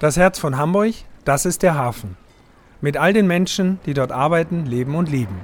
Das 0.00 0.16
Herz 0.16 0.40
von 0.40 0.58
Hamburg, 0.58 0.92
das 1.24 1.46
ist 1.46 1.62
der 1.62 1.76
Hafen. 1.76 2.16
Mit 2.80 2.96
all 2.96 3.12
den 3.12 3.28
Menschen, 3.28 3.78
die 3.86 3.94
dort 3.94 4.10
arbeiten, 4.10 4.66
leben 4.66 4.96
und 4.96 5.08
lieben. 5.08 5.38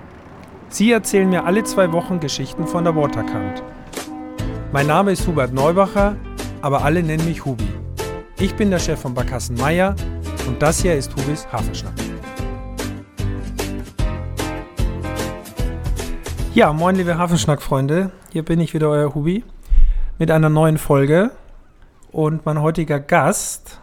Sie 0.69 0.91
erzählen 0.91 1.31
mir 1.31 1.45
alle 1.45 1.63
zwei 1.63 1.93
Wochen 1.93 2.19
Geschichten 2.19 2.67
von 2.67 2.83
der 2.83 2.97
Waterkant. 2.97 3.63
Mein 4.73 4.89
Name 4.89 5.13
ist 5.13 5.27
Hubert 5.29 5.53
Neubacher, 5.53 6.17
aber 6.63 6.83
alle 6.83 7.03
nennen 7.05 7.25
mich 7.27 7.45
Hubi. 7.45 7.69
Ich 8.41 8.57
bin 8.57 8.71
der 8.71 8.81
Chef 8.81 9.01
von 9.01 9.15
Barkassen 9.15 9.57
Meier 9.57 9.95
und 10.49 10.61
das 10.61 10.83
hier 10.83 10.97
ist 10.97 11.15
Hubis 11.17 11.47
Hafenschnack. 11.53 11.95
Ja, 16.55 16.73
moin 16.73 16.97
liebe 16.97 17.17
Hafenschnack-Freunde, 17.17 18.11
hier 18.33 18.45
bin 18.45 18.59
ich 18.59 18.75
wieder, 18.75 18.89
euer 18.89 19.15
Hubi, 19.15 19.45
mit 20.19 20.33
einer 20.33 20.49
neuen 20.49 20.77
Folge. 20.77 21.31
Und 22.11 22.45
mein 22.45 22.61
heutiger 22.61 22.99
Gast, 22.99 23.80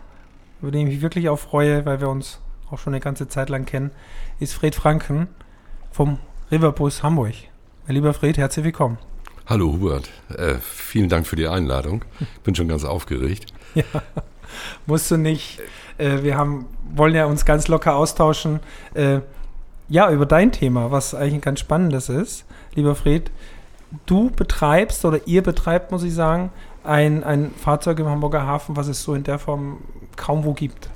über 0.61 0.71
den 0.71 0.87
ich 0.87 0.93
mich 0.95 1.01
wirklich 1.01 1.29
auch 1.29 1.39
freue, 1.39 1.85
weil 1.85 2.01
wir 2.01 2.09
uns 2.09 2.39
auch 2.71 2.79
schon 2.79 2.93
eine 2.93 2.99
ganze 2.99 3.27
Zeit 3.27 3.49
lang 3.49 3.65
kennen, 3.65 3.91
ist 4.39 4.53
Fred 4.53 4.75
Franken 4.75 5.27
vom 5.91 6.19
Riverbus 6.51 7.03
Hamburg. 7.03 7.33
Mein 7.85 7.95
lieber 7.95 8.13
Fred, 8.13 8.37
herzlich 8.37 8.65
willkommen. 8.65 8.97
Hallo 9.45 9.71
Hubert, 9.73 10.09
äh, 10.35 10.55
vielen 10.55 11.09
Dank 11.09 11.25
für 11.25 11.37
die 11.37 11.47
Einladung. 11.47 12.03
Bin 12.43 12.55
schon 12.55 12.67
ganz 12.67 12.83
aufgeregt. 12.83 13.53
Ja, 13.75 13.83
musst 14.85 15.09
du 15.11 15.17
nicht. 15.17 15.59
Äh, 15.97 16.23
wir 16.23 16.35
haben, 16.35 16.65
wollen 16.93 17.15
ja 17.15 17.25
uns 17.25 17.45
ganz 17.45 17.67
locker 17.67 17.95
austauschen. 17.95 18.59
Äh, 18.93 19.19
ja, 19.89 20.11
über 20.11 20.25
dein 20.25 20.51
Thema, 20.51 20.91
was 20.91 21.15
eigentlich 21.15 21.35
ein 21.35 21.41
ganz 21.41 21.61
spannendes 21.61 22.09
ist. 22.09 22.45
Lieber 22.75 22.95
Fred, 22.95 23.31
du 24.05 24.31
betreibst 24.31 25.05
oder 25.05 25.25
ihr 25.27 25.43
betreibt, 25.43 25.91
muss 25.91 26.03
ich 26.03 26.13
sagen, 26.13 26.51
ein, 26.87 27.23
ein 27.23 27.51
Fahrzeug 27.55 27.99
im 27.99 28.07
Hamburger 28.07 28.45
Hafen, 28.45 28.75
was 28.75 28.87
es 28.87 29.03
so 29.03 29.13
in 29.13 29.23
der 29.23 29.39
Form 29.39 29.79
kaum 30.15 30.43
wo 30.43 30.53
gibt. 30.53 30.89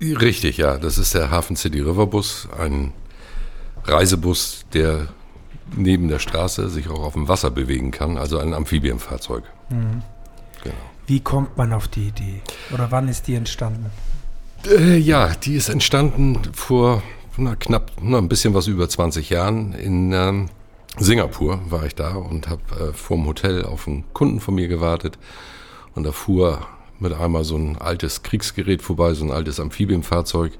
Richtig, 0.00 0.58
ja. 0.58 0.78
Das 0.78 0.98
ist 0.98 1.14
der 1.14 1.30
Hafen 1.30 1.56
City 1.56 1.80
River 1.80 2.06
Bus, 2.06 2.48
ein 2.58 2.92
Reisebus, 3.84 4.64
der 4.72 5.08
neben 5.76 6.08
der 6.08 6.18
Straße 6.18 6.68
sich 6.68 6.88
auch 6.88 7.00
auf 7.00 7.12
dem 7.14 7.28
Wasser 7.28 7.50
bewegen 7.50 7.90
kann, 7.90 8.18
also 8.18 8.38
ein 8.38 8.54
Amphibienfahrzeug. 8.54 9.44
Mhm. 9.68 10.02
Genau. 10.62 10.74
Wie 11.06 11.20
kommt 11.20 11.56
man 11.56 11.72
auf 11.72 11.88
die 11.88 12.08
Idee? 12.08 12.40
Oder 12.72 12.90
wann 12.90 13.08
ist 13.08 13.26
die 13.26 13.34
entstanden? 13.34 13.86
Äh, 14.66 14.96
ja, 14.98 15.28
die 15.42 15.54
ist 15.54 15.68
entstanden 15.68 16.40
vor 16.52 17.02
na, 17.36 17.56
knapp 17.56 17.92
na, 18.00 18.18
ein 18.18 18.28
bisschen 18.28 18.54
was 18.54 18.66
über 18.66 18.88
20 18.88 19.30
Jahren. 19.30 19.72
In 19.72 20.12
ähm, 20.12 20.50
Singapur 21.00 21.60
war 21.68 21.86
ich 21.86 21.94
da 21.94 22.14
und 22.14 22.48
habe 22.48 22.62
äh, 22.78 22.92
vor 22.92 23.16
dem 23.16 23.26
Hotel 23.26 23.64
auf 23.64 23.88
einen 23.88 24.04
Kunden 24.12 24.40
von 24.40 24.54
mir 24.54 24.68
gewartet. 24.68 25.18
Und 25.94 26.04
da 26.04 26.12
fuhr 26.12 26.66
mit 26.98 27.14
einmal 27.14 27.44
so 27.44 27.56
ein 27.56 27.78
altes 27.78 28.22
Kriegsgerät 28.22 28.82
vorbei, 28.82 29.14
so 29.14 29.24
ein 29.24 29.30
altes 29.30 29.58
Amphibienfahrzeug 29.58 30.52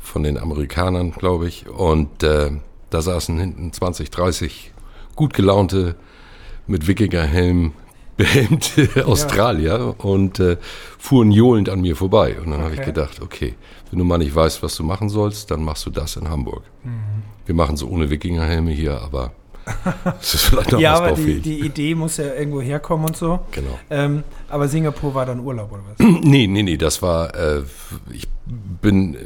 von 0.00 0.24
den 0.24 0.36
Amerikanern, 0.36 1.12
glaube 1.12 1.46
ich. 1.46 1.68
Und 1.68 2.22
äh, 2.22 2.50
da 2.90 3.02
saßen 3.02 3.38
hinten 3.38 3.72
20, 3.72 4.10
30 4.10 4.72
gut 5.14 5.32
gelaunte, 5.32 5.96
mit 6.66 6.86
Wikingerhelm 6.86 7.72
behelmte 8.18 9.06
Australier 9.06 9.78
ja. 9.78 9.94
und 9.98 10.40
äh, 10.40 10.56
fuhren 10.98 11.30
johlend 11.30 11.68
an 11.68 11.80
mir 11.80 11.94
vorbei. 11.94 12.36
Und 12.40 12.50
dann 12.50 12.54
okay. 12.54 12.62
habe 12.64 12.74
ich 12.74 12.82
gedacht, 12.82 13.22
okay, 13.22 13.54
wenn 13.90 14.00
du 14.00 14.04
mal 14.04 14.18
nicht 14.18 14.34
weißt, 14.34 14.60
was 14.62 14.74
du 14.76 14.82
machen 14.82 15.08
sollst, 15.08 15.52
dann 15.52 15.64
machst 15.64 15.86
du 15.86 15.90
das 15.90 16.16
in 16.16 16.28
Hamburg. 16.28 16.64
Mhm. 16.82 17.22
Wir 17.46 17.54
machen 17.54 17.76
so 17.76 17.86
ohne 17.88 18.10
Wikingerhelme 18.10 18.72
hier, 18.72 19.00
aber 19.00 19.32
das 20.04 20.34
ist 20.34 20.44
vielleicht 20.44 20.72
noch 20.72 20.80
ja, 20.80 20.94
aber 20.94 21.12
die, 21.12 21.40
die, 21.40 21.60
Idee 21.60 21.94
muss 21.94 22.16
ja 22.16 22.34
irgendwo 22.34 22.60
herkommen 22.60 23.06
und 23.06 23.16
so. 23.16 23.40
Genau. 23.52 23.78
Ähm, 23.90 24.24
aber 24.48 24.68
Singapur 24.68 25.14
war 25.14 25.26
dann 25.26 25.40
Urlaub 25.40 25.72
oder 25.72 25.82
was? 25.88 26.06
nee, 26.22 26.46
nee, 26.46 26.62
nee, 26.62 26.76
das 26.76 27.02
war, 27.02 27.34
äh, 27.34 27.62
ich 28.10 28.28
bin 28.46 29.16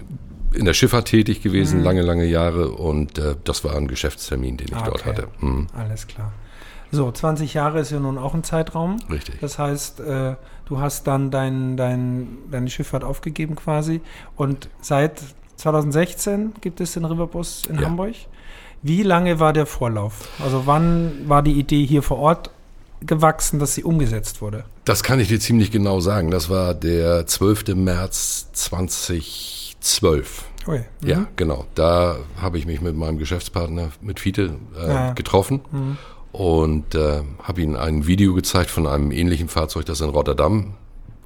in 0.53 0.65
der 0.65 0.75
Schifffahrt 0.75 1.09
tätig 1.09 1.43
gewesen, 1.43 1.79
mhm. 1.79 1.85
lange, 1.85 2.03
lange 2.03 2.25
Jahre 2.25 2.71
und 2.71 3.19
äh, 3.19 3.37
das 3.45 3.65
war 3.65 3.75
ein 3.77 3.89
Geschäftstermin, 3.89 4.57
den 4.57 4.69
ich 4.69 4.77
ah, 4.77 4.85
dort 4.85 5.05
hatte. 5.05 5.29
Mhm. 5.41 5.67
Alles 5.75 6.07
klar. 6.07 6.33
So, 6.91 7.11
20 7.11 7.55
Jahre 7.55 7.81
ist 7.81 7.91
ja 7.91 7.99
nun 7.99 8.19
auch 8.19 8.35
ein 8.35 8.45
Zeitraum. 8.45 8.99
Richtig. 9.11 9.41
Das 9.41 9.59
heißt, 9.59 10.01
äh, 10.01 10.35
du 10.67 10.79
hast 10.79 11.07
dann 11.07 11.31
dein, 11.31 11.79
dein, 11.79 12.39
deine 12.51 12.69
Schifffahrt 12.69 13.03
aufgegeben 13.03 13.57
quasi 13.57 14.03
und 14.37 14.69
seit 14.83 15.23
2016 15.57 16.55
gibt 16.61 16.81
es 16.81 16.93
den 16.93 17.05
Riverbus 17.05 17.65
in 17.67 17.77
ja. 17.77 17.87
Hamburg. 17.87 18.15
Wie 18.83 19.03
lange 19.03 19.39
war 19.39 19.53
der 19.53 19.67
Vorlauf? 19.67 20.29
Also 20.43 20.67
wann 20.67 21.29
war 21.29 21.43
die 21.43 21.53
Idee 21.53 21.87
hier 21.87 22.03
vor 22.03 22.19
Ort 22.19 22.51
gewachsen, 23.01 23.59
dass 23.59 23.75
sie 23.75 23.85
umgesetzt 23.85 24.43
wurde? 24.43 24.65
Das 24.85 25.03
kann 25.05 25.21
ich 25.21 25.29
dir 25.29 25.39
ziemlich 25.39 25.71
genau 25.71 26.01
sagen. 26.01 26.31
Das 26.31 26.51
war 26.51 26.75
der 26.75 27.27
12. 27.27 27.75
März 27.77 28.49
2012. 28.53 30.45
Ui. 30.67 30.79
Mhm. 30.79 31.09
Ja, 31.09 31.27
genau. 31.37 31.67
Da 31.75 32.17
habe 32.41 32.59
ich 32.59 32.67
mich 32.67 32.81
mit 32.81 32.97
meinem 32.97 33.19
Geschäftspartner, 33.19 33.91
mit 34.01 34.21
Fiete, 34.21 34.57
äh, 34.77 34.89
ja. 34.89 35.13
getroffen 35.13 35.61
mhm. 35.71 35.99
und 36.33 36.95
äh, 36.95 37.23
habe 37.43 37.63
ihm 37.63 37.77
ein 37.77 38.07
Video 38.07 38.35
gezeigt 38.35 38.71
von 38.71 38.87
einem 38.87 39.11
ähnlichen 39.13 39.49
Fahrzeug, 39.49 39.87
das 39.87 40.01
in 40.01 40.11
Rotterdam 40.11 40.75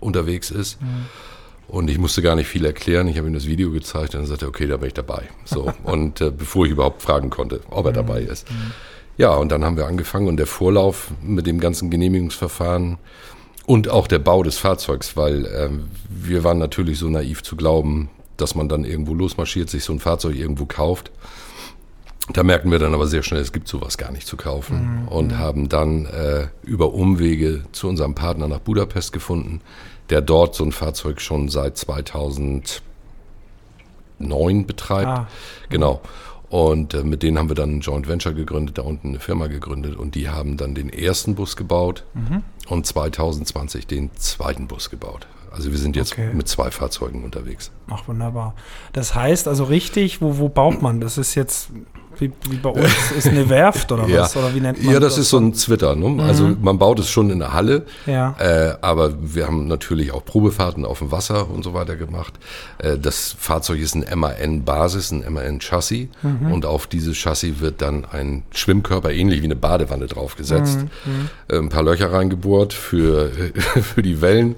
unterwegs 0.01 0.51
ist. 0.51 0.81
Mhm. 0.81 1.07
Und 1.69 1.91
ich 1.91 1.99
musste 1.99 2.23
gar 2.23 2.37
nicht 2.37 2.47
viel 2.47 2.65
erklären. 2.65 3.09
Ich 3.09 3.19
habe 3.19 3.27
ihm 3.27 3.35
das 3.35 3.47
Video 3.47 3.71
gezeigt 3.73 4.15
und 4.15 4.21
dann 4.21 4.27
sagte 4.27 4.47
er, 4.47 4.49
okay, 4.49 4.67
da 4.67 4.77
bin 4.77 4.89
ich 4.89 4.95
dabei. 4.95 5.25
So. 5.45 5.73
und 5.83 6.21
äh, 6.21 6.31
bevor 6.31 6.65
ich 6.65 6.73
überhaupt 6.73 7.03
fragen 7.03 7.31
konnte, 7.31 7.61
ob 7.71 7.87
er 7.87 7.91
mhm. 7.91 7.97
dabei 7.97 8.21
ist. 8.21 8.51
Mhm. 8.51 8.73
Ja, 9.19 9.35
und 9.35 9.51
dann 9.51 9.65
haben 9.65 9.77
wir 9.77 9.87
angefangen 9.87 10.29
und 10.29 10.37
der 10.37 10.47
Vorlauf 10.47 11.11
mit 11.23 11.47
dem 11.47 11.59
ganzen 11.59 11.91
Genehmigungsverfahren 11.91 12.99
und 13.65 13.89
auch 13.89 14.07
der 14.07 14.19
Bau 14.19 14.43
des 14.43 14.59
Fahrzeugs, 14.59 15.17
weil 15.17 15.47
äh, 15.47 15.71
wir 16.09 16.45
waren 16.45 16.59
natürlich 16.59 16.99
so 16.99 17.09
naiv 17.09 17.43
zu 17.43 17.57
glauben, 17.57 18.11
dass 18.37 18.55
man 18.55 18.69
dann 18.69 18.85
irgendwo 18.85 19.15
losmarschiert, 19.15 19.71
sich 19.71 19.85
so 19.85 19.93
ein 19.93 20.01
Fahrzeug 20.01 20.37
irgendwo 20.37 20.67
kauft. 20.67 21.11
Da 22.33 22.43
merken 22.43 22.71
wir 22.71 22.79
dann 22.79 22.93
aber 22.93 23.07
sehr 23.07 23.23
schnell, 23.23 23.41
es 23.41 23.53
gibt 23.53 23.69
sowas 23.69 23.99
gar 23.99 24.11
nicht 24.11 24.27
zu 24.27 24.37
kaufen 24.37 25.03
mhm. 25.03 25.09
und 25.09 25.33
mhm. 25.33 25.39
haben 25.39 25.69
dann 25.69 26.07
äh, 26.07 26.49
über 26.63 26.93
Umwege 26.93 27.63
zu 27.73 27.89
unserem 27.89 28.15
Partner 28.15 28.49
nach 28.49 28.59
Budapest 28.59 29.13
gefunden, 29.13 29.61
der 30.11 30.23
dort 30.23 30.55
so 30.55 30.65
ein 30.65 30.73
Fahrzeug 30.73 31.21
schon 31.21 31.49
seit 31.49 31.77
2009 31.77 34.67
betreibt. 34.67 35.07
Ah. 35.07 35.29
Genau. 35.69 36.01
Und 36.49 36.95
äh, 36.95 37.03
mit 37.03 37.23
denen 37.23 37.39
haben 37.39 37.49
wir 37.49 37.57
dann 37.57 37.77
ein 37.77 37.81
Joint 37.81 38.09
Venture 38.09 38.33
gegründet, 38.33 38.79
da 38.79 38.83
unten 38.83 39.09
eine 39.09 39.21
Firma 39.21 39.49
gegründet 39.49 39.97
und 39.97 40.15
die 40.15 40.29
haben 40.29 40.57
dann 40.57 40.75
den 40.75 40.89
ersten 40.89 41.35
Bus 41.35 41.57
gebaut 41.57 42.05
mhm. 42.15 42.43
und 42.69 42.87
2020 42.87 43.87
den 43.87 44.15
zweiten 44.15 44.69
Bus 44.69 44.91
gebaut. 44.91 45.27
Also 45.51 45.71
wir 45.71 45.79
sind 45.79 45.97
jetzt 45.97 46.13
okay. 46.13 46.33
mit 46.35 46.49
zwei 46.49 46.71
Fahrzeugen 46.71 47.25
unterwegs. 47.25 47.71
Ach, 47.89 48.07
wunderbar. 48.07 48.55
Das 48.93 49.15
heißt 49.15 49.49
also 49.49 49.65
richtig, 49.65 50.21
wo, 50.21 50.39
wo 50.39 50.49
baut 50.49 50.83
man? 50.83 51.01
Das 51.01 51.19
ist 51.19 51.35
jetzt 51.35 51.71
wie, 52.19 52.33
wie 52.51 52.57
bei 52.57 52.71
uns 52.71 52.93
ist 53.17 53.29
eine 53.29 53.49
Werft 53.49 53.93
oder 53.93 54.07
ja. 54.07 54.23
was? 54.23 54.37
Oder 54.37 54.55
wie 54.55 54.61
nennt 54.61 54.83
man 54.83 54.93
ja, 54.93 55.01
das, 55.01 55.15
das 55.15 55.25
ist 55.25 55.31
so 55.31 55.39
ein 55.39 55.55
Zwitter. 55.55 55.95
Ne? 55.95 56.09
Mhm. 56.09 56.21
Also 56.21 56.57
man 56.61 56.79
baut 56.79 56.99
es 56.99 57.11
schon 57.11 57.31
in 57.31 57.39
der 57.39 57.53
Halle, 57.53 57.87
ja. 58.07 58.35
äh, 58.39 58.75
aber 58.81 59.15
wir 59.21 59.47
haben 59.47 59.67
natürlich 59.67 60.13
auch 60.13 60.25
Probefahrten 60.25 60.85
auf 60.85 60.99
dem 60.99 61.13
Wasser 61.13 61.51
und 61.51 61.63
so 61.63 61.75
weiter 61.75 61.97
gemacht. 61.97 62.35
Äh, 62.79 62.99
das 62.99 63.35
Fahrzeug 63.39 63.81
ist 63.81 63.95
ein 63.95 64.05
MAN-Basis, 64.19 65.13
ein 65.13 65.25
MAN-Chassis 65.33 66.09
mhm. 66.23 66.53
und 66.53 66.67
auf 66.67 66.87
dieses 66.87 67.17
Chassis 67.17 67.61
wird 67.61 67.83
dann 67.83 68.05
ein 68.05 68.45
Schwimmkörper, 68.53 69.11
ähnlich 69.11 69.41
wie 69.41 69.47
eine 69.47 69.57
Badewanne 69.57 70.07
draufgesetzt, 70.07 70.79
mhm. 71.05 71.13
mhm. 71.13 71.29
äh, 71.49 71.59
ein 71.59 71.69
paar 71.69 71.83
Löcher 71.83 72.13
reingebohrt 72.13 72.73
für, 72.73 73.31
für 73.83 74.03
die 74.03 74.21
Wellen 74.21 74.57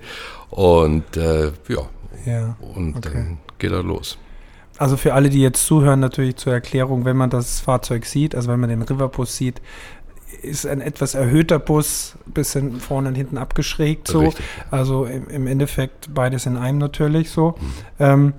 und 0.51 1.17
äh, 1.17 1.53
ja, 1.69 1.89
ja. 2.27 2.57
und 2.75 2.97
okay. 2.97 3.11
dann 3.13 3.39
geht 3.59 3.73
er 3.73 3.83
los. 3.83 4.19
Also 4.79 4.97
für 4.97 5.15
alle, 5.15 5.29
die 5.29 5.41
jetzt 5.41 5.67
zuhören, 5.67 6.01
natürlich 6.01 6.37
zur 6.37 6.53
Erklärung, 6.53 7.05
wenn 7.05 7.17
man 7.17 7.31
das 7.31 7.61
Fahrzeug 7.61 8.07
sieht, 8.07 8.35
also 8.35 8.49
wenn 8.49 8.61
man 8.61 8.71
den 8.71 8.83
Riverbus 8.83 9.37
sieht, 9.37 9.61
ist 10.43 10.67
ein 10.67 10.81
etwas 10.81 11.15
erhöhter 11.15 11.59
Bus, 11.59 12.15
bisschen 12.27 12.81
vorne 12.81 13.09
und 13.09 13.15
hinten 13.15 13.39
abgeschrägt 13.39 14.09
so. 14.09 14.21
Richtig. 14.21 14.45
Also 14.71 15.05
im, 15.05 15.29
im, 15.29 15.47
Endeffekt 15.47 16.15
beides 16.15 16.47
in 16.47 16.57
einem 16.57 16.79
natürlich 16.79 17.31
so. 17.31 17.57
Mhm. 17.59 17.73
Ähm, 17.99 18.33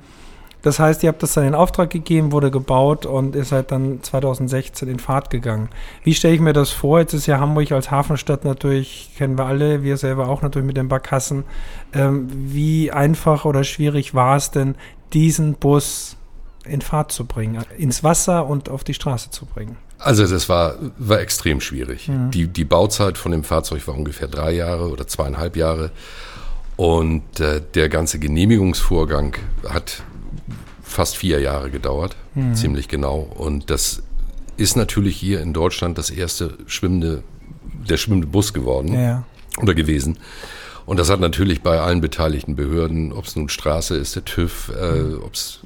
das 0.61 0.77
heißt, 0.77 1.03
ihr 1.03 1.09
habt 1.09 1.23
das 1.23 1.33
dann 1.33 1.45
in 1.45 1.55
Auftrag 1.55 1.89
gegeben, 1.89 2.33
wurde 2.33 2.51
gebaut 2.51 3.05
und 3.05 3.35
ihr 3.35 3.45
seid 3.45 3.71
dann 3.71 4.03
2016 4.03 4.89
in 4.89 4.99
Fahrt 4.99 5.29
gegangen. 5.29 5.69
Wie 6.03 6.13
stelle 6.13 6.35
ich 6.35 6.41
mir 6.41 6.51
das 6.51 6.69
vor? 6.69 6.99
Jetzt 6.99 7.13
ist 7.13 7.27
ja 7.27 7.39
Hamburg 7.39 7.71
als 7.71 7.91
Hafenstadt 7.91 8.43
natürlich, 8.43 9.11
kennen 9.17 9.37
wir 9.37 9.45
alle, 9.45 9.83
wir 9.83 9.95
selber 9.95 10.27
auch 10.27 10.41
natürlich 10.41 10.67
mit 10.67 10.75
den 10.75 10.89
Barkassen. 10.89 11.45
Ähm, 11.93 12.27
wie 12.29 12.91
einfach 12.91 13.45
oder 13.45 13.63
schwierig 13.63 14.13
war 14.13 14.35
es 14.35 14.51
denn, 14.51 14.75
diesen 15.13 15.53
Bus 15.53 16.17
in 16.69 16.81
Fahrt 16.81 17.11
zu 17.11 17.25
bringen, 17.25 17.63
ins 17.77 18.03
Wasser 18.03 18.47
und 18.47 18.69
auf 18.69 18.83
die 18.83 18.93
Straße 18.93 19.31
zu 19.31 19.45
bringen? 19.45 19.77
Also 19.97 20.25
das 20.25 20.47
war, 20.47 20.75
war 20.97 21.19
extrem 21.19 21.59
schwierig. 21.59 22.07
Mhm. 22.07 22.31
Die, 22.31 22.47
die 22.47 22.63
Bauzeit 22.63 23.17
von 23.17 23.31
dem 23.31 23.43
Fahrzeug 23.43 23.85
war 23.87 23.95
ungefähr 23.95 24.27
drei 24.27 24.51
Jahre 24.51 24.89
oder 24.89 25.07
zweieinhalb 25.07 25.57
Jahre. 25.57 25.91
Und 26.77 27.41
äh, 27.41 27.61
der 27.73 27.89
ganze 27.89 28.19
Genehmigungsvorgang 28.19 29.35
hat 29.67 30.03
fast 30.81 31.17
vier 31.17 31.41
Jahre 31.41 31.69
gedauert, 31.69 32.15
mhm. 32.35 32.55
ziemlich 32.55 32.87
genau. 32.87 33.19
Und 33.19 33.69
das 33.69 34.01
ist 34.55 34.75
natürlich 34.75 35.17
hier 35.17 35.41
in 35.41 35.53
Deutschland 35.53 35.97
das 35.97 36.09
erste 36.09 36.57
schwimmende, 36.67 37.23
der 37.89 37.97
schwimmende 37.97 38.27
Bus 38.27 38.53
geworden 38.53 38.93
ja. 38.93 39.23
oder 39.61 39.73
gewesen. 39.73 40.17
Und 40.89 40.97
das 40.97 41.11
hat 41.11 41.19
natürlich 41.19 41.61
bei 41.61 41.79
allen 41.79 42.01
beteiligten 42.01 42.55
Behörden, 42.55 43.13
ob 43.13 43.25
es 43.25 43.35
nun 43.35 43.47
Straße 43.47 43.95
ist, 43.95 44.15
der 44.15 44.25
TÜV, 44.25 44.71
äh, 44.75 44.93
mhm. 44.93 45.21
ob 45.21 45.35
es 45.35 45.59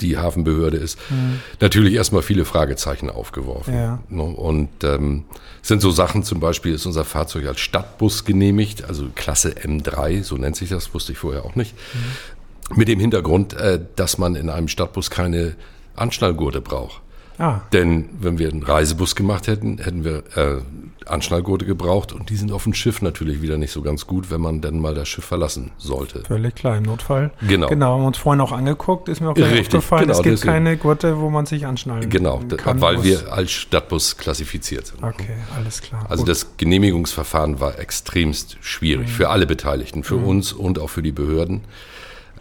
die 0.00 0.18
Hafenbehörde 0.18 0.76
ist, 0.76 1.00
mhm. 1.10 1.40
natürlich 1.58 1.94
erstmal 1.94 2.22
viele 2.22 2.44
Fragezeichen 2.44 3.10
aufgeworfen. 3.10 3.74
Ja. 3.74 3.98
Ne? 4.08 4.22
Und 4.22 4.68
ähm, 4.84 5.24
sind 5.62 5.82
so 5.82 5.90
Sachen, 5.90 6.22
zum 6.22 6.38
Beispiel 6.38 6.74
ist 6.74 6.86
unser 6.86 7.04
Fahrzeug 7.04 7.48
als 7.48 7.58
Stadtbus 7.58 8.24
genehmigt, 8.24 8.84
also 8.84 9.08
Klasse 9.16 9.50
M3, 9.50 10.22
so 10.22 10.36
nennt 10.36 10.54
sich 10.54 10.68
das, 10.68 10.94
wusste 10.94 11.10
ich 11.10 11.18
vorher 11.18 11.44
auch 11.44 11.56
nicht. 11.56 11.74
Mhm. 11.74 12.76
Mit 12.76 12.86
dem 12.86 13.00
Hintergrund, 13.00 13.54
äh, 13.54 13.80
dass 13.96 14.16
man 14.16 14.36
in 14.36 14.48
einem 14.48 14.68
Stadtbus 14.68 15.10
keine 15.10 15.56
Anschnallgurte 15.96 16.60
braucht. 16.60 17.02
Ah. 17.42 17.60
Denn 17.72 18.08
wenn 18.20 18.38
wir 18.38 18.48
einen 18.48 18.62
Reisebus 18.62 19.16
gemacht 19.16 19.48
hätten, 19.48 19.78
hätten 19.78 20.04
wir 20.04 20.22
äh, 20.36 20.60
Anschnallgurte 21.06 21.66
gebraucht 21.66 22.12
und 22.12 22.30
die 22.30 22.36
sind 22.36 22.52
auf 22.52 22.62
dem 22.62 22.72
Schiff 22.72 23.02
natürlich 23.02 23.42
wieder 23.42 23.58
nicht 23.58 23.72
so 23.72 23.82
ganz 23.82 24.06
gut, 24.06 24.30
wenn 24.30 24.40
man 24.40 24.60
dann 24.60 24.78
mal 24.78 24.94
das 24.94 25.08
Schiff 25.08 25.24
verlassen 25.24 25.72
sollte. 25.76 26.22
Völlig 26.24 26.54
klar, 26.54 26.76
im 26.76 26.84
Notfall. 26.84 27.32
Genau. 27.48 27.68
Genau, 27.68 27.94
haben 27.94 28.02
wir 28.02 28.06
uns 28.06 28.18
vorhin 28.18 28.40
auch 28.40 28.52
angeguckt, 28.52 29.08
ist 29.08 29.20
mir 29.20 29.30
auch 29.30 29.36
Richtig, 29.36 29.66
aufgefallen, 29.66 30.02
genau, 30.02 30.12
es 30.12 30.22
gibt 30.22 30.34
deswegen. 30.34 30.52
keine 30.52 30.76
Gurte, 30.76 31.18
wo 31.18 31.30
man 31.30 31.46
sich 31.46 31.66
anschnallen 31.66 32.08
genau, 32.08 32.38
kann. 32.38 32.48
Genau, 32.48 32.80
weil 32.80 32.96
muss. 32.98 33.04
wir 33.04 33.32
als 33.32 33.50
Stadtbus 33.50 34.16
klassifiziert 34.16 34.86
sind. 34.86 35.02
Okay, 35.02 35.34
alles 35.56 35.82
klar. 35.82 36.06
Also 36.08 36.22
gut. 36.22 36.28
das 36.28 36.56
Genehmigungsverfahren 36.58 37.58
war 37.58 37.76
extremst 37.80 38.56
schwierig 38.60 39.08
mhm. 39.08 39.12
für 39.12 39.30
alle 39.30 39.46
Beteiligten, 39.46 40.04
für 40.04 40.18
mhm. 40.18 40.28
uns 40.28 40.52
und 40.52 40.78
auch 40.78 40.90
für 40.90 41.02
die 41.02 41.12
Behörden. 41.12 41.62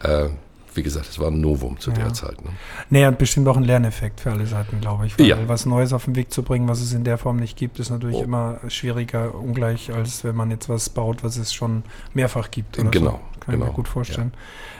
Äh, 0.03 0.29
wie 0.73 0.83
gesagt, 0.83 1.09
es 1.09 1.19
war 1.19 1.27
ein 1.27 1.41
Novum 1.41 1.79
zu 1.79 1.91
ja. 1.91 1.97
der 1.97 2.13
Zeit. 2.13 2.43
Ne? 2.43 2.51
Nee, 2.89 3.05
und 3.05 3.17
bestimmt 3.17 3.47
auch 3.47 3.57
ein 3.57 3.63
Lerneffekt 3.63 4.21
für 4.21 4.31
alle 4.31 4.45
Seiten, 4.45 4.81
glaube 4.81 5.05
ich. 5.05 5.17
Weil 5.17 5.25
ja. 5.25 5.37
was 5.47 5.65
Neues 5.65 5.93
auf 5.93 6.05
den 6.05 6.15
Weg 6.15 6.31
zu 6.31 6.43
bringen, 6.43 6.67
was 6.67 6.81
es 6.81 6.93
in 6.93 7.03
der 7.03 7.17
Form 7.17 7.37
nicht 7.37 7.57
gibt, 7.57 7.79
ist 7.79 7.89
natürlich 7.89 8.17
oh. 8.17 8.23
immer 8.23 8.59
schwieriger, 8.67 9.35
ungleich, 9.35 9.93
als 9.93 10.23
wenn 10.23 10.35
man 10.35 10.51
jetzt 10.51 10.69
was 10.69 10.89
baut, 10.89 11.23
was 11.23 11.37
es 11.37 11.53
schon 11.53 11.83
mehrfach 12.13 12.51
gibt. 12.51 12.77
genau. 12.91 13.11
So. 13.11 13.19
Kann 13.41 13.55
genau. 13.55 13.65
ich 13.65 13.71
mir 13.71 13.75
gut 13.75 13.87
vorstellen. 13.87 14.33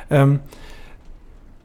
Ja. 0.09 0.23
Ähm, 0.23 0.39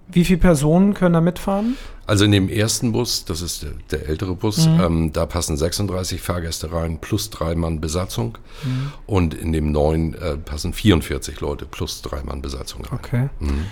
wie 0.09 0.25
viele 0.25 0.39
Personen 0.39 0.95
können 0.95 1.15
da 1.15 1.21
mitfahren? 1.21 1.77
Also 2.07 2.25
in 2.25 2.31
dem 2.31 2.49
ersten 2.49 2.93
Bus, 2.93 3.25
das 3.25 3.41
ist 3.41 3.65
der, 3.65 3.73
der 3.91 4.09
ältere 4.09 4.37
Bus, 4.37 4.69
mhm. 4.69 4.81
ähm, 4.81 5.13
da 5.13 5.27
passen 5.27 5.57
36 5.57 6.21
Fahrgäste 6.21 6.71
rein 6.71 6.99
plus 7.01 7.31
drei 7.31 7.57
Mann 7.57 7.81
Besatzung. 7.81 8.39
Mhm. 8.63 8.93
Und 9.07 9.35
in 9.35 9.53
dem 9.53 9.73
neuen 9.73 10.15
äh, 10.15 10.37
passen 10.37 10.73
44 10.73 11.41
Leute 11.41 11.67
plus 11.67 12.03
drei 12.03 12.23
Mann 12.23 12.43
Besatzung 12.43 12.85
rein. 12.85 12.99
Okay. 12.99 13.29
Mhm. 13.41 13.67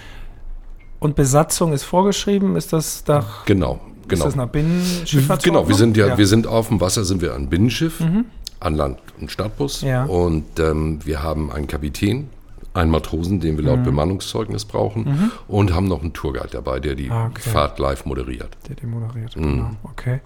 Und 1.04 1.16
Besatzung 1.16 1.74
ist 1.74 1.82
vorgeschrieben, 1.82 2.56
ist 2.56 2.72
das 2.72 3.04
da? 3.04 3.26
Genau, 3.44 3.78
genau. 4.08 4.14
Ist 4.14 4.24
das 4.24 4.36
nach 4.36 4.48
Binnenschifffahrt? 4.48 5.42
Genau, 5.42 5.68
wir 5.68 5.74
sind 5.74 5.98
ja, 5.98 6.06
ja, 6.06 6.16
wir 6.16 6.26
sind 6.26 6.46
auf 6.46 6.68
dem 6.68 6.80
Wasser, 6.80 7.04
sind 7.04 7.20
wir 7.20 7.34
ein 7.34 7.50
Binnenschiff, 7.50 8.00
mhm. 8.00 8.24
an 8.58 8.74
Land 8.74 9.00
ein 9.20 9.28
Stadtbus. 9.28 9.82
Ja. 9.82 10.04
Und 10.04 10.58
ähm, 10.58 11.00
wir 11.04 11.22
haben 11.22 11.52
einen 11.52 11.66
Kapitän, 11.66 12.30
einen 12.72 12.90
Matrosen, 12.90 13.38
den 13.38 13.58
wir 13.58 13.64
laut 13.64 13.80
mhm. 13.80 13.84
Bemannungszeugnis 13.84 14.64
brauchen, 14.64 15.04
mhm. 15.04 15.30
und 15.46 15.74
haben 15.74 15.88
noch 15.88 16.00
einen 16.00 16.14
Tourguide 16.14 16.48
dabei, 16.52 16.80
der 16.80 16.94
die 16.94 17.10
ah, 17.10 17.26
okay. 17.26 17.50
Fahrt 17.50 17.78
live 17.78 18.06
moderiert. 18.06 18.56
Der 18.70 18.76
die 18.76 18.86
moderiert, 18.86 19.36
mhm. 19.36 19.42
genau. 19.42 19.70
Okay. 19.82 20.20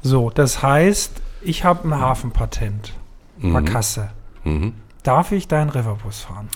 So, 0.00 0.30
das 0.30 0.62
heißt, 0.62 1.12
ich 1.42 1.64
habe 1.64 1.86
ein 1.86 2.00
Hafenpatent, 2.00 2.94
Barkasse. 3.42 4.08
Mhm. 4.44 4.52
mhm. 4.52 4.72
Darf 5.02 5.30
ich 5.30 5.46
deinen 5.46 5.70
Riverbus 5.70 6.22
fahren? 6.22 6.48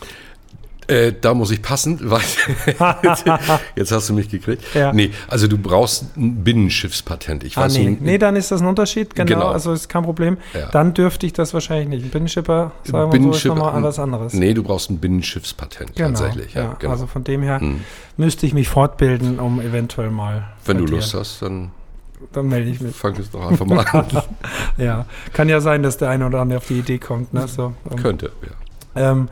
Äh, 0.86 1.12
da 1.20 1.34
muss 1.34 1.50
ich 1.50 1.62
passen, 1.62 1.98
weil 2.10 2.20
jetzt 3.76 3.92
hast 3.92 4.08
du 4.08 4.14
mich 4.14 4.28
gekriegt. 4.28 4.62
Ja. 4.74 4.92
Nee, 4.92 5.10
also 5.28 5.46
du 5.46 5.58
brauchst 5.58 6.16
ein 6.16 6.42
Binnenschiffspatent. 6.42 7.44
Ich 7.44 7.56
ah, 7.56 7.62
weiß 7.62 7.74
nee. 7.74 7.96
nee, 8.00 8.18
dann 8.18 8.36
ist 8.36 8.50
das 8.50 8.60
ein 8.60 8.66
Unterschied, 8.66 9.14
genau, 9.14 9.26
genau. 9.26 9.48
also 9.48 9.72
ist 9.72 9.88
kein 9.88 10.02
Problem. 10.02 10.38
Ja. 10.54 10.68
Dann 10.70 10.94
dürfte 10.94 11.26
ich 11.26 11.32
das 11.32 11.54
wahrscheinlich 11.54 11.88
nicht. 11.88 12.04
Ein 12.04 12.10
Binnenschipper, 12.10 12.72
sagen 12.84 13.12
wir 13.12 13.22
so, 13.22 13.30
ist 13.30 13.44
nochmal 13.44 13.82
was 13.82 13.98
anderes. 13.98 14.32
Nee, 14.32 14.54
du 14.54 14.62
braust 14.62 14.90
ein 14.90 14.98
Binnenschiffspatent 14.98 15.94
genau, 15.96 16.08
tatsächlich. 16.08 16.54
Ja, 16.54 16.76
genau. 16.78 16.92
Also 16.92 17.06
von 17.06 17.24
dem 17.24 17.42
her 17.42 17.60
hm. 17.60 17.80
müsste 18.16 18.46
ich 18.46 18.54
mich 18.54 18.68
fortbilden, 18.68 19.38
um 19.38 19.60
eventuell 19.60 20.10
mal. 20.10 20.48
Wenn 20.64 20.78
du 20.78 20.86
Lust 20.86 21.14
hast, 21.14 21.42
dann 21.42 21.70
dann 22.32 22.48
melde 22.48 22.70
ich 22.70 22.80
mich. 22.80 22.94
Fang 22.94 23.16
es 23.16 23.30
doch 23.30 23.48
einfach 23.48 23.66
mal 23.66 23.84
an. 23.86 24.06
ja, 24.76 25.06
kann 25.32 25.48
ja 25.48 25.60
sein, 25.60 25.82
dass 25.82 25.96
der 25.96 26.10
eine 26.10 26.26
oder 26.26 26.40
andere 26.40 26.58
auf 26.58 26.66
die 26.66 26.78
Idee 26.78 26.98
kommt. 26.98 27.32
Ne? 27.32 27.48
So, 27.48 27.72
um, 27.84 27.96
Könnte, 27.96 28.32
ja. 28.42 29.12
Ähm, 29.12 29.28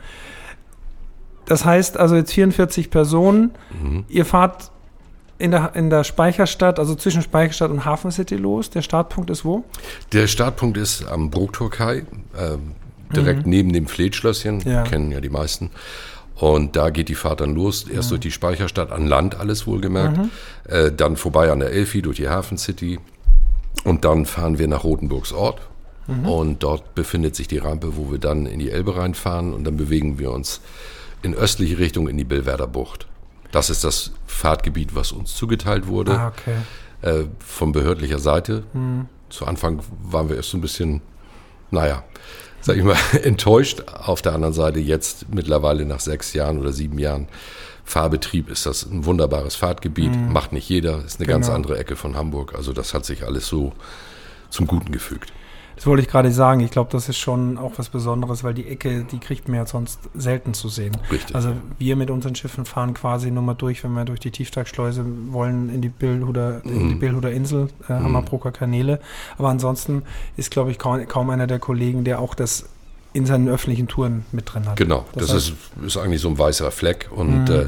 das 1.49 1.65
heißt 1.65 1.97
also 1.97 2.15
jetzt 2.15 2.31
44 2.31 2.91
Personen. 2.91 3.51
Mhm. 3.81 4.05
Ihr 4.07 4.23
fahrt 4.23 4.71
in 5.39 5.51
der, 5.51 5.75
in 5.75 5.89
der 5.89 6.03
Speicherstadt, 6.03 6.77
also 6.77 6.93
zwischen 6.93 7.23
Speicherstadt 7.23 7.71
und 7.71 7.85
Hafen 7.85 8.11
City 8.11 8.35
los. 8.35 8.69
Der 8.69 8.83
Startpunkt 8.83 9.31
ist 9.31 9.43
wo? 9.43 9.63
Der 10.13 10.27
Startpunkt 10.27 10.77
ist 10.77 11.07
am 11.07 11.31
Brokturkai, 11.31 11.97
äh, 11.97 12.05
direkt 13.15 13.45
mhm. 13.45 13.49
neben 13.49 13.73
dem 13.73 13.87
Fleetschlösschen. 13.87 14.61
Ja. 14.61 14.83
Kennen 14.83 15.11
ja 15.11 15.21
die 15.21 15.29
meisten. 15.29 15.71
Und 16.35 16.75
da 16.75 16.91
geht 16.91 17.09
die 17.09 17.15
Fahrt 17.15 17.41
dann 17.41 17.55
los, 17.55 17.87
erst 17.89 18.09
mhm. 18.09 18.09
durch 18.11 18.21
die 18.21 18.31
Speicherstadt, 18.31 18.91
an 18.91 19.07
Land 19.07 19.39
alles 19.39 19.65
wohlgemerkt, 19.65 20.17
mhm. 20.17 20.29
äh, 20.65 20.91
dann 20.91 21.15
vorbei 21.15 21.51
an 21.51 21.59
der 21.59 21.71
Elfi, 21.71 22.03
durch 22.03 22.17
die 22.17 22.29
Hafen 22.29 22.57
City 22.59 22.99
und 23.85 24.05
dann 24.05 24.25
fahren 24.25 24.59
wir 24.59 24.67
nach 24.67 24.83
Rotenburgs 24.83 25.33
Ort. 25.33 25.61
Mhm. 26.05 26.25
Und 26.27 26.63
dort 26.63 26.95
befindet 26.95 27.35
sich 27.35 27.47
die 27.47 27.57
Rampe, 27.57 27.97
wo 27.97 28.11
wir 28.11 28.19
dann 28.19 28.45
in 28.45 28.59
die 28.59 28.69
Elbe 28.69 28.95
reinfahren 28.95 29.53
und 29.53 29.63
dann 29.63 29.77
bewegen 29.77 30.19
wir 30.19 30.31
uns 30.31 30.61
in 31.21 31.33
östliche 31.33 31.79
Richtung 31.79 32.07
in 32.07 32.17
die 32.17 32.23
Billwerder 32.23 32.67
Bucht. 32.67 33.07
Das 33.51 33.69
ist 33.69 33.83
das 33.83 34.11
Fahrtgebiet, 34.27 34.95
was 34.95 35.11
uns 35.11 35.35
zugeteilt 35.35 35.87
wurde. 35.87 36.19
Ah, 36.19 36.27
okay. 36.27 36.55
äh, 37.01 37.25
von 37.39 37.71
behördlicher 37.71 38.19
Seite. 38.19 38.63
Mhm. 38.73 39.07
Zu 39.29 39.45
Anfang 39.45 39.81
waren 40.03 40.29
wir 40.29 40.35
erst 40.35 40.49
so 40.49 40.57
ein 40.57 40.61
bisschen, 40.61 41.01
naja, 41.71 42.03
sag 42.61 42.77
ich 42.77 42.83
mal, 42.83 42.97
enttäuscht. 43.23 43.83
Auf 43.87 44.21
der 44.21 44.33
anderen 44.33 44.53
Seite 44.53 44.79
jetzt 44.79 45.29
mittlerweile 45.29 45.85
nach 45.85 45.99
sechs 45.99 46.33
Jahren 46.33 46.59
oder 46.59 46.71
sieben 46.71 46.99
Jahren 46.99 47.27
Fahrbetrieb 47.85 48.49
ist 48.51 48.67
das 48.67 48.85
ein 48.85 49.05
wunderbares 49.05 49.55
Fahrtgebiet. 49.55 50.15
Mhm. 50.15 50.31
Macht 50.31 50.53
nicht 50.53 50.69
jeder, 50.69 51.03
ist 51.03 51.19
eine 51.19 51.25
genau. 51.25 51.37
ganz 51.39 51.49
andere 51.49 51.77
Ecke 51.79 51.95
von 51.95 52.15
Hamburg. 52.15 52.53
Also 52.55 52.71
das 52.71 52.93
hat 52.93 53.03
sich 53.03 53.25
alles 53.25 53.47
so 53.47 53.73
zum 54.51 54.67
Guten 54.67 54.91
gefügt. 54.91 55.33
Das 55.79 55.85
wollte 55.85 56.01
ich 56.01 56.09
gerade 56.09 56.29
sagen. 56.33 56.59
Ich 56.59 56.71
glaube, 56.71 56.91
das 56.91 57.07
ist 57.07 57.17
schon 57.17 57.57
auch 57.57 57.71
was 57.77 57.87
Besonderes, 57.87 58.43
weil 58.43 58.53
die 58.53 58.67
Ecke, 58.67 59.05
die 59.09 59.17
kriegt 59.17 59.47
man 59.47 59.59
ja 59.59 59.65
sonst 59.65 60.01
selten 60.13 60.53
zu 60.53 60.67
sehen. 60.67 60.97
Richtig. 61.09 61.33
Also 61.33 61.53
wir 61.77 61.95
mit 61.95 62.09
unseren 62.09 62.35
Schiffen 62.35 62.65
fahren 62.65 62.93
quasi 62.93 63.31
nur 63.31 63.43
mal 63.43 63.53
durch, 63.53 63.81
wenn 63.85 63.93
wir 63.93 64.03
durch 64.03 64.19
die 64.19 64.31
Tieftagschleuse 64.31 65.05
wollen, 65.29 65.73
in 65.73 65.81
die 65.81 65.87
Billhuder, 65.87 66.61
mhm. 66.65 66.71
in 66.71 66.89
die 66.89 66.95
mhm. 66.95 66.99
Billhuder 66.99 67.31
Insel, 67.31 67.69
äh, 67.87 67.93
mhm. 67.93 68.03
Hammerbroker 68.03 68.51
Kanäle. 68.51 68.99
Aber 69.37 69.47
ansonsten 69.47 70.03
ist, 70.35 70.51
glaube 70.51 70.71
ich, 70.71 70.79
kaum, 70.79 71.07
kaum 71.07 71.29
einer 71.29 71.47
der 71.47 71.59
Kollegen, 71.59 72.03
der 72.03 72.19
auch 72.19 72.35
das 72.35 72.65
in 73.19 73.25
seinen 73.25 73.49
öffentlichen 73.49 73.87
Touren 73.87 74.25
mit 74.31 74.51
drin 74.51 74.65
hat. 74.65 74.77
Genau, 74.77 75.05
das, 75.13 75.27
das 75.27 75.35
heißt, 75.35 75.49
ist, 75.49 75.85
ist, 75.85 75.97
eigentlich 75.97 76.21
so 76.21 76.29
ein 76.29 76.37
weißer 76.37 76.71
Fleck 76.71 77.09
und 77.11 77.49
mhm. 77.49 77.55
äh, 77.55 77.67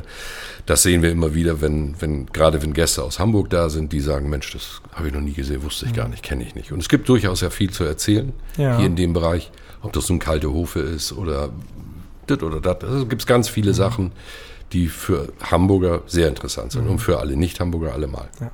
das 0.66 0.84
sehen 0.84 1.02
wir 1.02 1.12
immer 1.12 1.36
wieder, 1.36 1.62
wenn, 1.62 1.96
wenn, 2.00 2.28
gerade 2.28 2.62
wenn 2.64 2.74
Gäste 2.74 3.04
aus 3.04 3.20
Hamburg 3.20 3.50
da 3.50 3.70
sind, 3.70 3.92
die 3.92 4.00
sagen, 4.00 4.30
Mensch, 4.30 4.54
das 4.54 4.82
habe 4.94 5.10
ich 5.10 5.14
noch 5.14 5.22
nie 5.22 5.34
gesehen, 5.34 5.62
wusste 5.64 5.86
ich 5.86 5.92
mhm. 5.92 5.96
gar 5.96 6.08
nicht, 6.08 6.24
kenne 6.24 6.44
ich 6.44 6.56
nicht. 6.56 6.72
Und 6.72 6.80
es 6.80 6.90
gibt 6.90 7.10
durchaus 7.10 7.42
ja 7.42 7.50
viel 7.50 7.70
zu 7.70 7.84
erzählen 7.84 8.32
ja. 8.58 8.78
hier 8.78 8.86
in 8.86 8.96
dem 8.96 9.14
Bereich, 9.14 9.52
ob 9.82 9.92
das 9.94 10.10
ein 10.10 10.20
kalte 10.20 10.52
Hofe 10.52 10.80
ist 10.80 11.12
oder 11.12 11.50
das 12.28 12.42
oder 12.42 12.62
das. 12.62 12.84
Also 12.84 13.06
gibt 13.06 13.22
es 13.24 13.26
ganz 13.26 13.50
viele 13.50 13.72
mhm. 13.72 13.76
Sachen, 13.76 14.12
die 14.72 14.88
für 14.88 15.34
Hamburger 15.44 16.04
sehr 16.08 16.30
interessant 16.30 16.72
sind 16.72 16.86
mhm. 16.86 16.92
und 16.92 17.00
für 17.00 17.20
alle 17.20 17.36
Nicht-Hamburger 17.36 17.94
allemal. 17.94 18.30
Ja. 18.40 18.52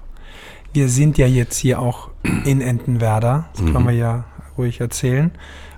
Wir 0.74 0.90
sind 0.90 1.18
ja 1.18 1.28
jetzt 1.28 1.58
hier 1.58 1.80
auch 1.80 2.10
in 2.46 2.62
Entenwerder, 2.62 3.50
das 3.54 3.62
kann 3.66 3.82
mhm. 3.82 3.86
man 3.86 3.98
ja 3.98 4.26
ruhig 4.58 4.80
erzählen 4.80 5.32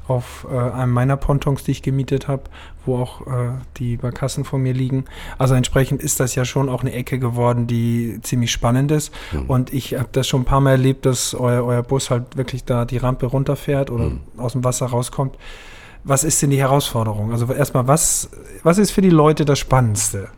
auf 0.10 0.48
äh, 0.52 0.58
einem 0.58 0.92
meiner 0.92 1.18
Pontons, 1.18 1.64
die 1.64 1.72
ich 1.72 1.82
gemietet 1.82 2.28
habe, 2.28 2.44
wo 2.86 2.98
auch 2.98 3.28
äh, 3.28 3.52
die 3.78 3.98
Barkassen 3.98 4.44
vor 4.44 4.60
mir 4.60 4.74
liegen. 4.74 5.06
Also 5.38 5.54
entsprechend 5.56 6.02
ist 6.02 6.20
das 6.20 6.36
ja 6.36 6.46
schon 6.46 6.70
auch 6.70 6.82
eine 6.82 6.94
Ecke 6.94 7.20
geworden, 7.20 7.68
die 7.68 8.20
ziemlich 8.22 8.52
spannend 8.52 8.92
ist. 8.92 9.14
Mhm. 9.32 9.46
Und 9.46 9.74
ich 9.74 9.94
habe 9.96 10.10
das 10.12 10.28
schon 10.28 10.42
ein 10.42 10.46
paar 10.46 10.62
Mal 10.62 10.72
erlebt, 10.72 11.06
dass 11.06 11.34
euer, 11.34 11.64
euer 11.64 11.84
Bus 11.84 12.10
halt 12.10 12.38
wirklich 12.38 12.66
da 12.66 12.86
die 12.86 12.98
Rampe 12.98 13.28
runterfährt 13.28 13.92
oder 13.92 14.06
mhm. 14.06 14.22
aus 14.38 14.54
dem 14.54 14.64
Wasser 14.64 14.88
rauskommt 14.88 15.38
was 16.04 16.24
ist 16.24 16.42
denn 16.42 16.50
die 16.50 16.60
Herausforderung? 16.60 17.32
Also 17.32 17.52
erstmal, 17.52 17.88
was, 17.88 18.30
was 18.64 18.78
ist 18.78 18.92
für 18.92 19.02
die 19.02 19.10
Leute 19.10 19.46
das 19.46 19.60
Spannendste? 19.60 20.30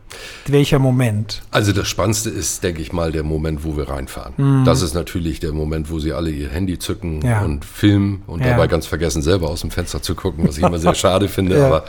Welcher 0.46 0.78
Moment? 0.78 1.42
Also 1.50 1.72
das 1.72 1.88
Spannendste 1.88 2.30
ist, 2.30 2.62
denke 2.62 2.82
ich 2.82 2.92
mal, 2.92 3.12
der 3.12 3.22
Moment, 3.22 3.64
wo 3.64 3.76
wir 3.76 3.88
reinfahren. 3.88 4.34
Mhm. 4.36 4.64
Das 4.64 4.82
ist 4.82 4.94
natürlich 4.94 5.40
der 5.40 5.52
Moment, 5.52 5.90
wo 5.90 5.98
sie 5.98 6.12
alle 6.12 6.30
ihr 6.30 6.48
Handy 6.48 6.78
zücken 6.78 7.20
ja. 7.22 7.42
und 7.42 7.64
filmen 7.64 8.22
und 8.26 8.40
ja. 8.40 8.50
dabei 8.50 8.66
ganz 8.66 8.86
vergessen, 8.86 9.22
selber 9.22 9.48
aus 9.48 9.60
dem 9.60 9.70
Fenster 9.70 10.02
zu 10.02 10.14
gucken, 10.14 10.46
was 10.46 10.58
ich 10.58 10.64
immer 10.64 10.78
sehr 10.78 10.94
schade 10.96 11.28
finde. 11.28 11.58
Ja. 11.58 11.66
Aber 11.66 11.84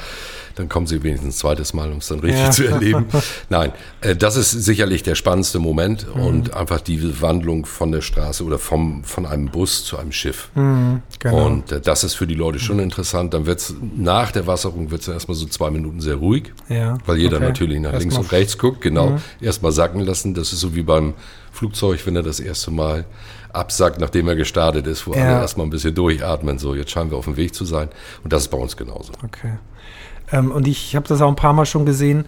dann 0.55 0.69
kommen 0.69 0.87
sie 0.87 1.03
wenigstens 1.03 1.35
ein 1.35 1.37
zweites 1.37 1.73
Mal, 1.73 1.91
um 1.91 1.97
es 1.97 2.07
dann 2.07 2.19
richtig 2.19 2.41
ja. 2.41 2.51
zu 2.51 2.65
erleben. 2.65 3.05
Nein, 3.49 3.71
äh, 4.01 4.15
das 4.15 4.35
ist 4.35 4.51
sicherlich 4.51 5.03
der 5.03 5.15
spannendste 5.15 5.59
Moment 5.59 6.07
mhm. 6.13 6.21
und 6.21 6.53
einfach 6.53 6.81
die 6.81 7.21
Wandlung 7.21 7.65
von 7.65 7.91
der 7.91 8.01
Straße 8.01 8.43
oder 8.43 8.59
vom, 8.59 9.03
von 9.03 9.25
einem 9.25 9.47
Bus 9.47 9.83
zu 9.85 9.97
einem 9.97 10.11
Schiff. 10.11 10.49
Mhm, 10.55 11.01
genau. 11.19 11.45
Und 11.45 11.71
äh, 11.71 11.81
das 11.81 12.03
ist 12.03 12.15
für 12.15 12.27
die 12.27 12.35
Leute 12.35 12.59
schon 12.59 12.79
interessant. 12.79 13.33
Dann 13.33 13.45
wird 13.45 13.59
es 13.59 13.75
nach 13.95 14.31
der 14.31 14.47
Wasserung 14.47 14.91
wird 14.91 15.01
es 15.01 15.07
erstmal 15.07 15.35
so 15.35 15.45
zwei 15.45 15.71
Minuten 15.71 16.01
sehr 16.01 16.15
ruhig, 16.15 16.53
ja. 16.69 16.97
weil 17.05 17.17
jeder 17.17 17.37
okay. 17.37 17.47
natürlich 17.47 17.79
nach 17.79 17.97
links 17.97 18.17
und 18.17 18.31
rechts 18.31 18.57
guckt. 18.57 18.81
Genau, 18.81 19.11
mhm. 19.11 19.21
erstmal 19.41 19.71
sacken 19.71 20.01
lassen. 20.01 20.33
Das 20.33 20.53
ist 20.53 20.59
so 20.59 20.75
wie 20.75 20.83
beim 20.83 21.13
Flugzeug, 21.51 22.05
wenn 22.05 22.15
er 22.15 22.23
das 22.23 22.39
erste 22.39 22.71
Mal 22.71 23.05
absackt, 23.53 23.99
nachdem 23.99 24.27
er 24.27 24.35
gestartet 24.35 24.87
ist, 24.87 25.07
wo 25.07 25.13
ja. 25.13 25.21
alle 25.21 25.41
erstmal 25.41 25.67
ein 25.67 25.69
bisschen 25.69 25.93
durchatmen. 25.93 26.57
So, 26.57 26.75
jetzt 26.75 26.91
scheinen 26.91 27.11
wir 27.11 27.17
auf 27.17 27.25
dem 27.25 27.37
Weg 27.37 27.53
zu 27.53 27.65
sein. 27.65 27.89
Und 28.23 28.33
das 28.33 28.43
ist 28.43 28.47
bei 28.49 28.57
uns 28.57 28.75
genauso. 28.75 29.13
Okay. 29.23 29.53
Ähm, 30.31 30.51
und 30.51 30.67
ich 30.67 30.95
habe 30.95 31.07
das 31.07 31.21
auch 31.21 31.29
ein 31.29 31.35
paar 31.35 31.53
Mal 31.53 31.65
schon 31.65 31.85
gesehen. 31.85 32.25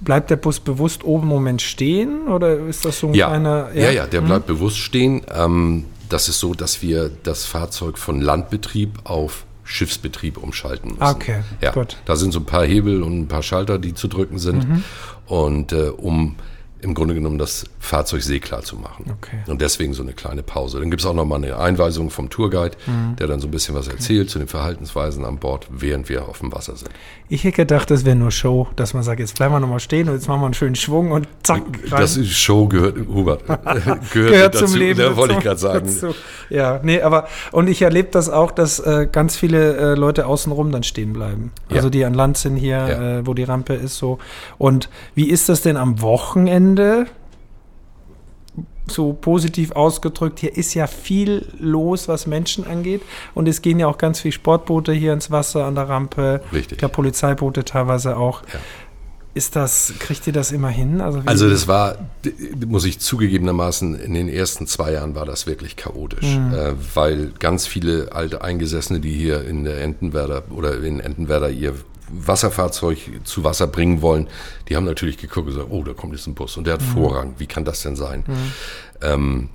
Bleibt 0.00 0.30
der 0.30 0.36
Bus 0.36 0.60
bewusst 0.60 1.04
oben 1.04 1.24
im 1.24 1.28
Moment 1.28 1.62
stehen 1.62 2.28
oder 2.28 2.58
ist 2.66 2.84
das 2.84 2.98
so 2.98 3.08
ein 3.08 3.14
ja. 3.14 3.28
kleiner. 3.28 3.70
Ja, 3.74 3.84
ja, 3.84 3.90
ja 3.90 4.06
der 4.06 4.20
mhm. 4.20 4.26
bleibt 4.26 4.46
bewusst 4.46 4.78
stehen. 4.78 5.22
Ähm, 5.34 5.84
das 6.08 6.28
ist 6.28 6.40
so, 6.40 6.54
dass 6.54 6.82
wir 6.82 7.10
das 7.22 7.46
Fahrzeug 7.46 7.98
von 7.98 8.20
Landbetrieb 8.20 9.00
auf 9.04 9.46
Schiffsbetrieb 9.64 10.36
umschalten 10.36 10.90
müssen. 10.90 11.02
Okay, 11.02 11.42
ja, 11.62 11.72
gut. 11.72 11.96
Da 12.04 12.16
sind 12.16 12.32
so 12.32 12.40
ein 12.40 12.44
paar 12.44 12.64
Hebel 12.66 13.02
und 13.02 13.20
ein 13.20 13.28
paar 13.28 13.42
Schalter, 13.42 13.78
die 13.78 13.94
zu 13.94 14.08
drücken 14.08 14.38
sind. 14.38 14.68
Mhm. 14.68 14.84
Und 15.26 15.72
äh, 15.72 15.88
um 15.88 16.36
im 16.84 16.94
Grunde 16.94 17.14
genommen 17.14 17.38
das 17.38 17.64
Fahrzeug 17.80 18.22
seeklar 18.22 18.62
zu 18.62 18.76
machen. 18.76 19.16
Okay. 19.18 19.38
Und 19.46 19.62
deswegen 19.62 19.94
so 19.94 20.02
eine 20.02 20.12
kleine 20.12 20.42
Pause. 20.42 20.78
Dann 20.78 20.90
gibt 20.90 21.00
es 21.00 21.06
auch 21.06 21.14
nochmal 21.14 21.42
eine 21.42 21.58
Einweisung 21.58 22.10
vom 22.10 22.28
Tourguide, 22.28 22.76
mhm. 22.86 23.16
der 23.16 23.26
dann 23.26 23.40
so 23.40 23.48
ein 23.48 23.50
bisschen 23.50 23.74
was 23.74 23.88
erzählt 23.88 24.22
okay. 24.22 24.28
zu 24.28 24.38
den 24.38 24.48
Verhaltensweisen 24.48 25.24
an 25.24 25.38
Bord, 25.38 25.66
während 25.70 26.10
wir 26.10 26.28
auf 26.28 26.40
dem 26.40 26.52
Wasser 26.52 26.76
sind. 26.76 26.90
Ich 27.30 27.44
hätte 27.44 27.56
gedacht, 27.56 27.90
das 27.90 28.04
wäre 28.04 28.16
nur 28.16 28.30
Show, 28.30 28.68
dass 28.76 28.92
man 28.92 29.02
sagt, 29.02 29.18
jetzt 29.18 29.36
bleiben 29.36 29.54
wir 29.54 29.60
nochmal 29.60 29.80
stehen 29.80 30.08
und 30.08 30.14
jetzt 30.14 30.28
machen 30.28 30.42
wir 30.42 30.44
einen 30.44 30.54
schönen 30.54 30.74
Schwung 30.74 31.10
und 31.10 31.26
zack. 31.42 31.62
Rein. 31.90 32.00
Das 32.00 32.18
ist 32.18 32.32
Show 32.32 32.68
gehört, 32.68 32.98
Hubert, 33.08 33.46
gehört, 33.64 34.10
gehört 34.12 34.54
dazu, 34.54 34.66
zum 34.66 34.78
Leben. 34.78 35.00
Da 35.00 35.16
wollte 35.16 35.34
ich 35.34 35.40
gerade 35.40 35.58
sagen. 35.58 35.86
Dazu. 35.86 36.14
Ja, 36.50 36.80
nee, 36.82 37.00
aber 37.00 37.26
und 37.50 37.68
ich 37.68 37.80
erlebe 37.80 38.08
das 38.10 38.28
auch, 38.28 38.50
dass 38.50 38.78
äh, 38.78 39.08
ganz 39.10 39.36
viele 39.36 39.76
äh, 39.76 39.94
Leute 39.94 40.26
außenrum 40.26 40.70
dann 40.70 40.82
stehen 40.82 41.14
bleiben. 41.14 41.50
Ja. 41.70 41.76
Also 41.76 41.88
die 41.88 42.04
an 42.04 42.12
Land 42.12 42.36
sind 42.36 42.56
hier, 42.56 42.76
ja. 42.76 43.18
äh, 43.18 43.26
wo 43.26 43.32
die 43.32 43.44
Rampe 43.44 43.72
ist 43.72 43.96
so. 43.96 44.18
Und 44.58 44.90
wie 45.14 45.30
ist 45.30 45.48
das 45.48 45.62
denn 45.62 45.78
am 45.78 46.02
Wochenende? 46.02 46.73
So 48.86 49.12
positiv 49.14 49.72
ausgedrückt, 49.72 50.40
hier 50.40 50.56
ist 50.56 50.74
ja 50.74 50.86
viel 50.86 51.48
los, 51.58 52.08
was 52.08 52.26
Menschen 52.26 52.66
angeht. 52.66 53.02
Und 53.34 53.48
es 53.48 53.62
gehen 53.62 53.78
ja 53.78 53.86
auch 53.86 53.98
ganz 53.98 54.20
viele 54.20 54.32
Sportboote 54.32 54.92
hier 54.92 55.12
ins 55.12 55.30
Wasser 55.30 55.64
an 55.64 55.74
der 55.74 55.88
Rampe. 55.88 56.42
Richtig. 56.52 56.72
Ich 56.72 56.78
glaube, 56.78 56.94
Polizeiboote 56.94 57.64
teilweise 57.64 58.16
auch. 58.16 58.42
Ja. 58.42 58.60
Ist 59.36 59.56
das, 59.56 59.94
kriegt 59.98 60.28
ihr 60.28 60.32
das 60.32 60.52
immer 60.52 60.68
hin? 60.68 61.00
Also, 61.00 61.20
also 61.26 61.50
das 61.50 61.66
war, 61.66 61.96
muss 62.68 62.84
ich 62.84 63.00
zugegebenermaßen, 63.00 63.98
in 63.98 64.14
den 64.14 64.28
ersten 64.28 64.68
zwei 64.68 64.92
Jahren 64.92 65.16
war 65.16 65.24
das 65.24 65.48
wirklich 65.48 65.74
chaotisch, 65.74 66.36
mhm. 66.36 66.54
äh, 66.54 66.72
weil 66.94 67.32
ganz 67.40 67.66
viele 67.66 68.12
alte 68.12 68.42
Eingesessene, 68.42 69.00
die 69.00 69.12
hier 69.12 69.44
in 69.44 69.64
der 69.64 69.82
Entenwerder 69.82 70.44
oder 70.50 70.80
in 70.84 71.00
Entenwerder 71.00 71.50
ihr 71.50 71.74
Wasserfahrzeug 72.10 72.98
zu 73.24 73.44
Wasser 73.44 73.66
bringen 73.66 74.02
wollen, 74.02 74.28
die 74.68 74.76
haben 74.76 74.84
natürlich 74.84 75.18
geguckt 75.18 75.46
und 75.48 75.54
gesagt, 75.54 75.68
oh, 75.70 75.82
da 75.82 75.92
kommt 75.92 76.12
jetzt 76.12 76.26
ein 76.26 76.34
Bus 76.34 76.56
und 76.56 76.66
der 76.66 76.74
hat 76.74 76.82
mhm. 76.82 76.86
Vorrang. 76.86 77.34
Wie 77.38 77.46
kann 77.46 77.64
das 77.64 77.82
denn 77.82 77.96
sein? 77.96 78.24
Mhm. 78.26 78.52
Ähm, 79.02 79.48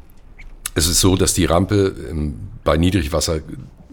es 0.76 0.88
ist 0.88 1.00
so, 1.00 1.16
dass 1.16 1.34
die 1.34 1.46
Rampe 1.46 1.96
ähm, 2.10 2.40
bei 2.64 2.78
Niedrigwasser 2.78 3.40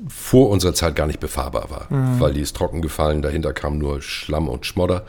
vor 0.09 0.51
unserer 0.51 0.75
Zeit 0.75 0.95
gar 0.95 1.07
nicht 1.07 1.21
befahrbar 1.21 1.71
war, 1.71 1.87
mhm. 1.91 2.21
weil 2.21 2.33
die 2.33 2.41
ist 2.41 2.57
trocken 2.57 2.83
gefallen, 2.83 3.23
dahinter 3.23 3.53
kam 3.53 3.79
nur 3.79 4.03
Schlamm 4.03 4.49
und 4.49 4.67
Schmodder. 4.67 5.05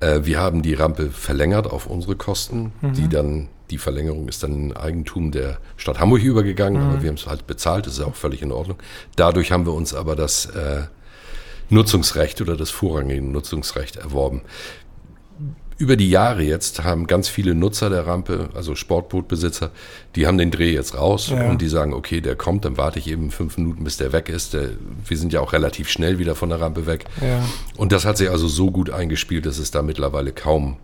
Äh, 0.00 0.20
wir 0.24 0.38
haben 0.38 0.62
die 0.62 0.74
Rampe 0.74 1.10
verlängert 1.10 1.66
auf 1.66 1.86
unsere 1.86 2.16
Kosten, 2.16 2.72
die 2.82 3.02
mhm. 3.02 3.10
dann 3.10 3.48
die 3.70 3.78
Verlängerung 3.78 4.28
ist 4.28 4.42
dann 4.42 4.54
in 4.54 4.76
Eigentum 4.76 5.30
der 5.30 5.58
Stadt 5.76 6.00
Hamburg 6.00 6.22
übergegangen, 6.22 6.82
aber 6.82 6.96
mhm. 6.96 7.02
wir 7.02 7.08
haben 7.08 7.16
es 7.16 7.26
halt 7.26 7.46
bezahlt, 7.46 7.86
das 7.86 7.94
ist 7.94 8.00
auch 8.00 8.14
völlig 8.14 8.42
in 8.42 8.52
Ordnung. 8.52 8.78
Dadurch 9.16 9.52
haben 9.52 9.66
wir 9.66 9.74
uns 9.74 9.94
aber 9.94 10.16
das 10.16 10.46
äh, 10.46 10.84
Nutzungsrecht 11.70 12.40
oder 12.40 12.56
das 12.56 12.70
vorrangige 12.70 13.22
Nutzungsrecht 13.22 13.96
erworben. 13.96 14.42
Über 15.76 15.94
die 15.94 16.10
Jahre 16.10 16.42
jetzt 16.42 16.82
haben 16.82 17.06
ganz 17.06 17.28
viele 17.28 17.54
Nutzer 17.54 17.88
der 17.88 18.04
Rampe, 18.04 18.48
also 18.54 18.74
Sportbootbesitzer, 18.74 19.70
die 20.16 20.26
haben 20.26 20.36
den 20.36 20.50
Dreh 20.50 20.72
jetzt 20.72 20.96
raus 20.96 21.28
ja. 21.28 21.48
und 21.48 21.62
die 21.62 21.68
sagen, 21.68 21.92
okay, 21.92 22.20
der 22.20 22.34
kommt, 22.34 22.64
dann 22.64 22.76
warte 22.76 22.98
ich 22.98 23.08
eben 23.08 23.30
fünf 23.30 23.56
Minuten, 23.58 23.84
bis 23.84 23.96
der 23.96 24.12
weg 24.12 24.28
ist. 24.28 24.54
Der, 24.54 24.70
wir 25.06 25.16
sind 25.16 25.32
ja 25.32 25.40
auch 25.40 25.52
relativ 25.52 25.88
schnell 25.88 26.18
wieder 26.18 26.34
von 26.34 26.48
der 26.48 26.60
Rampe 26.60 26.86
weg. 26.86 27.04
Ja. 27.20 27.44
Und 27.76 27.92
das 27.92 28.04
hat 28.04 28.16
sich 28.16 28.28
also 28.28 28.48
so 28.48 28.72
gut 28.72 28.90
eingespielt, 28.90 29.46
dass 29.46 29.58
es 29.58 29.70
da 29.70 29.82
mittlerweile 29.82 30.32
kaum, 30.32 30.78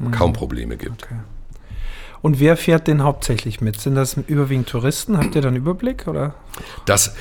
mhm. 0.00 0.10
kaum 0.10 0.32
Probleme 0.32 0.76
gibt. 0.76 1.04
Okay. 1.04 1.14
Und 2.22 2.38
wer 2.38 2.56
fährt 2.56 2.86
denn 2.86 3.02
hauptsächlich 3.02 3.60
mit? 3.60 3.80
Sind 3.80 3.94
das 3.94 4.14
überwiegend 4.14 4.68
Touristen? 4.68 5.16
Habt 5.16 5.34
ihr 5.34 5.42
da 5.42 5.48
einen 5.48 5.56
Überblick? 5.56 6.06
Oder? 6.06 6.34
Das, 6.84 7.14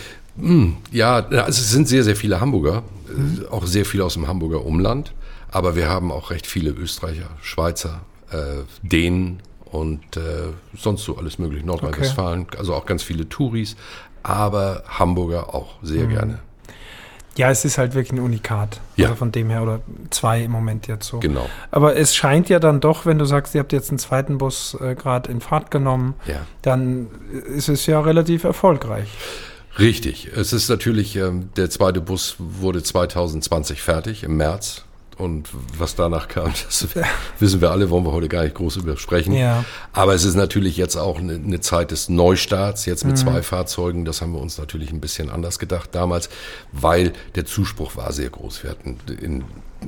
ja, 0.92 1.16
also 1.16 1.48
es 1.48 1.72
sind 1.72 1.88
sehr, 1.88 2.04
sehr 2.04 2.16
viele 2.16 2.40
Hamburger, 2.40 2.84
mhm. 3.14 3.46
auch 3.52 3.66
sehr 3.66 3.86
viele 3.86 4.06
aus 4.06 4.14
dem 4.14 4.28
Hamburger 4.28 4.66
Umland, 4.66 5.14
aber 5.52 5.76
wir 5.76 5.90
haben 5.90 6.12
auch 6.12 6.32
recht 6.32 6.48
viele 6.48 6.72
Österreicher, 6.72 7.30
Schweizer, 7.42 8.02
äh, 8.32 8.64
Dänen 8.82 9.42
und 9.66 10.18
äh, 10.18 10.22
sonst 10.78 11.04
so 11.04 11.18
alles 11.18 11.40
mögliche, 11.40 11.66
Nordrhein-Westfalen, 11.66 12.44
okay. 12.44 12.58
also 12.58 12.74
auch 12.74 12.86
ganz 12.86 13.04
viele 13.04 13.28
Touris, 13.28 13.76
aber 14.24 14.84
Hamburger 14.88 15.54
auch 15.54 15.76
sehr 15.82 16.06
mhm. 16.06 16.10
gerne. 16.10 16.40
Ja, 17.40 17.50
es 17.50 17.64
ist 17.64 17.78
halt 17.78 17.94
wirklich 17.94 18.12
ein 18.12 18.20
Unikat. 18.20 18.82
Ja. 18.98 19.06
Also 19.06 19.16
von 19.16 19.32
dem 19.32 19.50
her, 19.50 19.64
oder 19.64 19.80
zwei 20.10 20.44
im 20.44 20.52
Moment 20.52 20.88
jetzt 20.88 21.08
so. 21.08 21.20
Genau. 21.20 21.48
Aber 21.72 21.96
es 21.96 22.14
scheint 22.14 22.50
ja 22.50 22.60
dann 22.60 22.82
doch, 22.82 23.06
wenn 23.06 23.18
du 23.18 23.24
sagst, 23.24 23.56
ihr 23.56 23.60
habt 23.60 23.72
jetzt 23.72 23.90
einen 23.92 24.00
zweiten 24.00 24.38
Bus 24.38 24.76
äh, 24.82 24.96
gerade 24.96 25.32
in 25.32 25.40
Fahrt 25.40 25.72
genommen, 25.72 26.16
ja. 26.26 26.42
dann 26.64 27.08
ist 27.56 27.70
es 27.70 27.86
ja 27.86 28.02
relativ 28.02 28.44
erfolgreich. 28.44 29.08
Richtig. 29.80 30.30
Es 30.36 30.54
ist 30.54 30.70
natürlich, 30.70 31.16
ähm, 31.16 31.50
der 31.56 31.70
zweite 31.70 32.02
Bus 32.02 32.36
wurde 32.38 32.84
2020 32.84 33.82
fertig, 33.82 34.24
im 34.24 34.38
März. 34.38 34.84
Und 35.18 35.50
was 35.78 35.96
danach 35.96 36.30
kam, 36.30 36.54
das 36.66 36.88
wissen 37.40 37.60
wir 37.60 37.72
alle, 37.72 37.90
wollen 37.90 38.06
wir 38.06 38.14
heute 38.14 38.30
gar 38.30 38.44
nicht 38.44 38.56
groß 38.56 38.78
übersprechen. 38.78 39.34
Ja. 39.34 39.66
Aber 39.92 40.14
es 40.14 40.24
ist 40.24 40.36
natürlich 40.36 40.78
jetzt 40.78 40.96
auch 40.96 41.20
eine, 41.20 41.34
eine 41.34 41.60
Zeit 41.60 41.92
des 41.92 42.08
Neustarts, 42.08 42.86
jetzt 42.86 43.04
mit 43.04 43.16
mhm. 43.16 43.18
zwei 43.18 43.42
Fahrzeugen. 43.44 44.06
Das 44.06 44.22
haben 44.22 44.32
wir 44.32 44.40
uns 44.40 44.58
natürlich 44.58 44.92
ein 44.92 45.02
bisschen 45.02 45.30
anders 45.30 45.60
gedacht 45.60 45.90
damals, 45.92 46.30
weil 46.72 47.12
der 47.36 47.46
Zuspruch 47.46 47.98
war 47.98 48.14
sehr 48.14 48.30
groß. 48.30 48.64
Wir 48.64 48.70
hatten 48.70 48.98
in, 49.22 49.44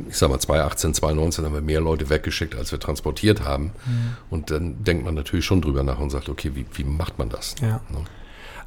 ich 0.10 0.18
sag 0.18 0.30
mal, 0.30 0.40
2018, 0.40 0.96
2019 0.96 1.46
haben 1.46 1.54
wir 1.54 1.62
mehr 1.62 1.80
Leute 1.80 2.10
weggeschickt, 2.10 2.56
als 2.56 2.74
wir 2.74 2.80
transportiert 2.82 3.46
haben. 3.46 3.72
Mhm. 3.86 4.18
Und 4.30 4.52
dann 4.52 4.84
denkt 4.84 5.06
man 5.06 5.16
natürlich 5.16 5.46
schon 5.46 5.62
drüber 5.62 5.84
nach 5.84 6.00
und 6.00 6.10
sagt, 6.10 6.28
okay, 6.28 6.52
wie, 6.56 6.66
wie 6.74 6.84
macht 6.84 7.18
man 7.20 7.30
das? 7.30 7.56
Ja. 7.62 7.80
Ne? 7.90 8.04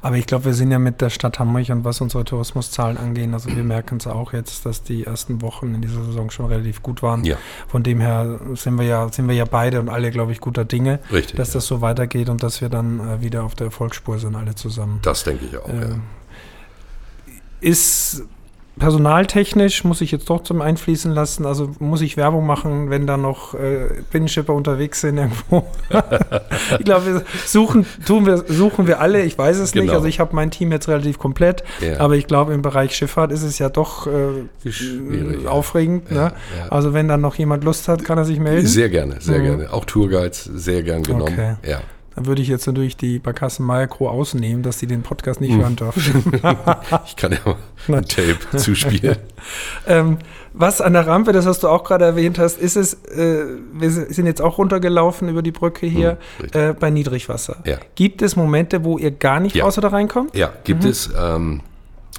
Aber 0.05 0.17
ich 0.17 0.27
glaube, 0.27 0.45
wir 0.45 0.53
sind 0.53 0.69
ja 0.69 0.77
mit 0.77 1.01
der 1.01 1.09
Stadt 1.09 1.39
Hamburg 1.39 1.67
und 1.69 1.83
was 1.83 1.99
unsere 1.99 2.23
Tourismuszahlen 2.23 2.95
angehen, 2.95 3.33
also 3.33 3.49
wir 3.49 3.63
merken 3.63 3.97
es 3.97 4.05
auch 4.05 4.33
jetzt, 4.33 4.63
dass 4.63 4.83
die 4.83 5.03
ersten 5.03 5.41
Wochen 5.41 5.73
in 5.73 5.81
dieser 5.81 6.05
Saison 6.05 6.29
schon 6.29 6.45
relativ 6.45 6.83
gut 6.83 7.01
waren. 7.01 7.23
Ja. 7.23 7.37
Von 7.67 7.81
dem 7.81 7.99
her 7.99 8.39
sind 8.53 8.77
wir 8.77 8.85
ja, 8.85 9.09
sind 9.11 9.27
wir 9.27 9.33
ja 9.33 9.45
beide 9.45 9.79
und 9.79 9.89
alle, 9.89 10.11
glaube 10.11 10.31
ich, 10.31 10.41
guter 10.41 10.63
Dinge, 10.63 10.99
Richtig, 11.11 11.37
dass 11.37 11.47
ja. 11.47 11.53
das 11.55 11.65
so 11.65 11.81
weitergeht 11.81 12.29
und 12.29 12.43
dass 12.43 12.61
wir 12.61 12.69
dann 12.69 12.99
äh, 12.99 13.21
wieder 13.23 13.45
auf 13.45 13.55
der 13.55 13.65
Erfolgsspur 13.65 14.19
sind, 14.19 14.35
alle 14.35 14.53
zusammen. 14.53 14.99
Das 15.01 15.23
denke 15.23 15.45
ich 15.45 15.57
auch. 15.57 15.69
Äh, 15.69 15.81
ja. 15.81 15.95
Ist 17.61 18.25
personaltechnisch 18.77 19.83
muss 19.83 20.01
ich 20.01 20.11
jetzt 20.11 20.29
doch 20.29 20.43
zum 20.43 20.61
Einfließen 20.61 21.11
lassen. 21.11 21.45
Also 21.45 21.71
muss 21.79 22.01
ich 22.01 22.17
Werbung 22.17 22.45
machen, 22.45 22.89
wenn 22.89 23.07
da 23.07 23.17
noch 23.17 23.53
äh, 23.53 23.87
Binnenschipper 24.11 24.53
unterwegs 24.53 25.01
sind 25.01 25.17
irgendwo. 25.17 25.65
ich 26.79 26.85
glaube, 26.85 27.23
suchen, 27.45 27.85
tun 28.05 28.25
wir, 28.25 28.43
suchen 28.47 28.87
wir 28.87 28.99
alle. 28.99 29.23
Ich 29.23 29.37
weiß 29.37 29.57
es 29.57 29.71
genau. 29.71 29.83
nicht. 29.83 29.93
Also 29.93 30.07
ich 30.07 30.19
habe 30.19 30.35
mein 30.35 30.51
Team 30.51 30.71
jetzt 30.71 30.87
relativ 30.87 31.19
komplett. 31.19 31.63
Ja. 31.79 31.99
Aber 31.99 32.15
ich 32.15 32.27
glaube, 32.27 32.53
im 32.53 32.61
Bereich 32.61 32.95
Schifffahrt 32.95 33.31
ist 33.31 33.43
es 33.43 33.59
ja 33.59 33.69
doch 33.69 34.07
äh, 34.07 35.47
aufregend. 35.47 36.09
Ja, 36.09 36.15
ne? 36.15 36.33
ja. 36.59 36.69
Also 36.69 36.93
wenn 36.93 37.07
dann 37.07 37.21
noch 37.21 37.35
jemand 37.35 37.63
Lust 37.63 37.87
hat, 37.87 38.03
kann 38.03 38.17
er 38.17 38.25
sich 38.25 38.39
melden. 38.39 38.67
Sehr 38.67 38.89
gerne, 38.89 39.21
sehr 39.21 39.39
mhm. 39.39 39.43
gerne. 39.43 39.73
Auch 39.73 39.85
Tourguides 39.85 40.43
sehr 40.43 40.83
gern 40.83 41.03
genommen. 41.03 41.33
Okay. 41.33 41.55
Ja. 41.69 41.79
Dann 42.15 42.27
würde 42.27 42.41
ich 42.41 42.47
jetzt 42.47 42.65
natürlich 42.65 42.95
die 42.95 43.19
Barkassen 43.19 43.65
Micro 43.65 44.09
ausnehmen, 44.09 44.63
dass 44.63 44.79
sie 44.79 44.87
den 44.87 45.03
Podcast 45.03 45.41
nicht 45.41 45.51
hm. 45.51 45.61
hören 45.61 45.75
dürfen. 45.75 46.33
ich 47.05 47.15
kann 47.15 47.33
ja 47.33 47.39
mal 47.87 47.97
ein 47.97 48.05
Tape 48.05 48.37
zuspielen. 48.57 49.17
ähm, 49.87 50.17
was 50.53 50.79
an 50.79 50.93
der 50.93 51.05
Rampe, 51.05 51.33
das 51.33 51.45
hast 51.45 51.63
du 51.63 51.67
auch 51.67 51.83
gerade 51.83 52.05
erwähnt 52.05 52.39
hast, 52.39 52.57
ist 52.57 52.77
es, 52.77 52.93
äh, 53.05 53.45
wir 53.73 53.91
sind 53.91 54.25
jetzt 54.25 54.41
auch 54.41 54.57
runtergelaufen 54.57 55.27
über 55.27 55.41
die 55.41 55.51
Brücke 55.51 55.85
hier 55.85 56.17
hm, 56.37 56.49
äh, 56.53 56.73
bei 56.73 56.89
Niedrigwasser. 56.89 57.57
Ja. 57.65 57.77
Gibt 57.95 58.21
es 58.21 58.37
Momente, 58.37 58.85
wo 58.85 58.97
ihr 58.97 59.11
gar 59.11 59.41
nicht 59.41 59.55
ja. 59.57 59.65
raus 59.65 59.77
oder 59.77 59.91
reinkommt? 59.91 60.35
Ja, 60.35 60.53
gibt 60.63 60.83
mhm. 60.83 60.89
es. 60.89 61.09
Ähm, 61.19 61.61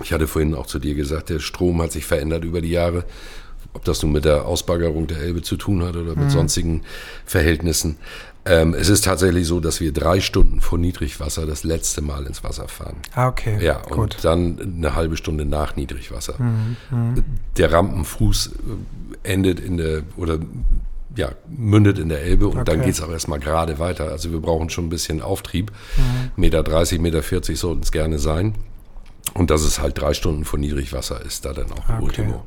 ich 0.02 0.12
hatte 0.12 0.26
vorhin 0.26 0.54
auch 0.54 0.66
zu 0.66 0.78
dir 0.78 0.94
gesagt, 0.94 1.30
der 1.30 1.38
Strom 1.38 1.80
hat 1.80 1.92
sich 1.92 2.04
verändert 2.04 2.44
über 2.44 2.60
die 2.60 2.70
Jahre 2.70 3.04
ob 3.76 3.84
das 3.84 4.02
nun 4.02 4.12
mit 4.12 4.24
der 4.24 4.46
Ausbaggerung 4.46 5.06
der 5.06 5.18
Elbe 5.18 5.42
zu 5.42 5.56
tun 5.56 5.82
hat 5.84 5.96
oder 5.96 6.14
mit 6.16 6.24
mhm. 6.24 6.30
sonstigen 6.30 6.82
Verhältnissen. 7.26 7.98
Ähm, 8.46 8.74
es 8.74 8.88
ist 8.88 9.04
tatsächlich 9.04 9.46
so, 9.46 9.60
dass 9.60 9.80
wir 9.80 9.92
drei 9.92 10.20
Stunden 10.20 10.60
vor 10.60 10.78
Niedrigwasser 10.78 11.46
das 11.46 11.64
letzte 11.64 12.00
Mal 12.00 12.26
ins 12.26 12.44
Wasser 12.44 12.68
fahren. 12.68 12.96
Ah, 13.14 13.28
okay. 13.28 13.58
Ja, 13.60 13.82
Gut. 13.82 13.98
und 13.98 14.24
dann 14.24 14.74
eine 14.76 14.94
halbe 14.94 15.16
Stunde 15.16 15.44
nach 15.44 15.74
Niedrigwasser. 15.74 16.34
Mhm, 16.38 16.76
mhm. 16.90 17.24
Der 17.56 17.72
Rampenfuß 17.72 18.46
äh, 19.24 19.32
endet 19.32 19.58
in 19.58 19.76
der, 19.76 20.02
oder 20.16 20.38
ja, 21.16 21.32
mündet 21.48 21.98
in 21.98 22.08
der 22.08 22.22
Elbe 22.22 22.46
und 22.46 22.58
okay. 22.58 22.64
dann 22.64 22.82
geht 22.82 22.94
es 22.94 23.02
auch 23.02 23.10
erstmal 23.10 23.40
gerade 23.40 23.78
weiter. 23.78 24.10
Also 24.10 24.30
wir 24.30 24.40
brauchen 24.40 24.70
schon 24.70 24.86
ein 24.86 24.90
bisschen 24.90 25.22
Auftrieb. 25.22 25.72
Mhm. 25.96 26.30
Meter 26.36 26.62
30, 26.62 27.00
Meter 27.00 27.22
40 27.22 27.58
sollten 27.58 27.82
es 27.82 27.90
gerne 27.90 28.18
sein. 28.18 28.54
Und 29.34 29.50
dass 29.50 29.62
es 29.62 29.80
halt 29.80 30.00
drei 30.00 30.14
Stunden 30.14 30.44
vor 30.44 30.58
Niedrigwasser 30.58 31.20
ist, 31.20 31.44
da 31.44 31.52
dann 31.52 31.72
auch 31.72 31.88
okay. 31.88 32.02
Ultimo. 32.02 32.44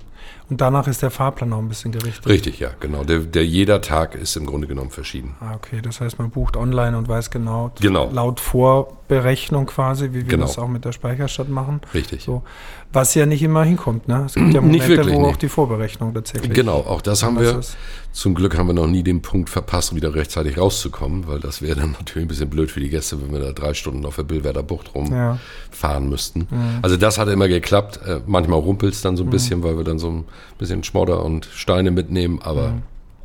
Und 0.49 0.61
danach 0.61 0.87
ist 0.87 1.03
der 1.03 1.11
Fahrplan 1.11 1.53
auch 1.53 1.59
ein 1.59 1.67
bisschen 1.67 1.91
gerichtet. 1.91 2.25
Richtig, 2.25 2.59
ja, 2.59 2.71
genau. 2.79 3.03
Der, 3.03 3.19
der 3.19 3.45
jeder 3.45 3.81
Tag 3.81 4.15
ist 4.15 4.35
im 4.35 4.47
Grunde 4.47 4.67
genommen 4.67 4.89
verschieden. 4.89 5.35
Ah, 5.39 5.53
okay. 5.55 5.79
Das 5.81 6.01
heißt, 6.01 6.17
man 6.17 6.31
bucht 6.31 6.57
online 6.57 6.97
und 6.97 7.07
weiß 7.07 7.29
genau, 7.29 7.71
genau. 7.79 8.09
laut 8.11 8.39
Vorberechnung 8.39 9.67
quasi, 9.67 10.09
wie 10.09 10.13
wir 10.15 10.23
genau. 10.23 10.47
das 10.47 10.57
auch 10.57 10.67
mit 10.67 10.85
der 10.85 10.91
Speicherstadt 10.91 11.49
machen. 11.49 11.81
Richtig. 11.93 12.23
So. 12.23 12.43
Was 12.91 13.13
ja 13.13 13.27
nicht 13.27 13.43
immer 13.43 13.63
hinkommt, 13.63 14.07
ne? 14.07 14.23
Es 14.25 14.33
gibt 14.33 14.51
ja 14.51 14.61
Momente, 14.61 14.87
wirklich, 14.87 15.15
wo 15.15 15.21
nee. 15.21 15.27
auch 15.27 15.35
die 15.35 15.49
Vorberechnung 15.49 16.11
tatsächlich. 16.15 16.51
Genau, 16.53 16.77
auch 16.77 17.01
das 17.01 17.21
haben 17.21 17.39
wir. 17.39 17.59
Ist. 17.59 17.77
Zum 18.11 18.33
Glück 18.33 18.57
haben 18.57 18.65
wir 18.65 18.73
noch 18.73 18.87
nie 18.87 19.03
den 19.03 19.21
Punkt 19.21 19.51
verpasst, 19.51 19.93
wieder 19.93 20.15
rechtzeitig 20.15 20.57
rauszukommen, 20.57 21.27
weil 21.27 21.39
das 21.39 21.61
wäre 21.61 21.79
dann 21.79 21.91
natürlich 21.99 22.25
ein 22.25 22.27
bisschen 22.27 22.49
blöd 22.49 22.71
für 22.71 22.79
die 22.79 22.89
Gäste, 22.89 23.21
wenn 23.21 23.31
wir 23.31 23.39
da 23.39 23.51
drei 23.51 23.75
Stunden 23.75 24.03
auf 24.05 24.15
der 24.15 24.23
Billwerder 24.23 24.63
Bucht 24.63 24.95
rumfahren 24.95 25.39
ja. 25.81 25.99
müssten. 25.99 26.47
Mhm. 26.49 26.79
Also 26.81 26.97
das 26.97 27.19
hat 27.19 27.27
immer 27.27 27.47
geklappt. 27.47 27.99
Äh, 28.05 28.21
manchmal 28.25 28.59
rumpelt 28.59 28.95
es 28.95 29.01
dann 29.01 29.15
so 29.15 29.23
ein 29.23 29.27
mhm. 29.27 29.31
bisschen, 29.31 29.63
weil 29.63 29.77
wir 29.77 29.83
dann 29.83 29.99
so 29.99 30.08
ein 30.09 30.25
bisschen 30.57 30.83
Schmodder 30.83 31.23
und 31.23 31.45
Steine 31.45 31.91
mitnehmen, 31.91 32.41
aber 32.41 32.69
mhm. 32.69 32.81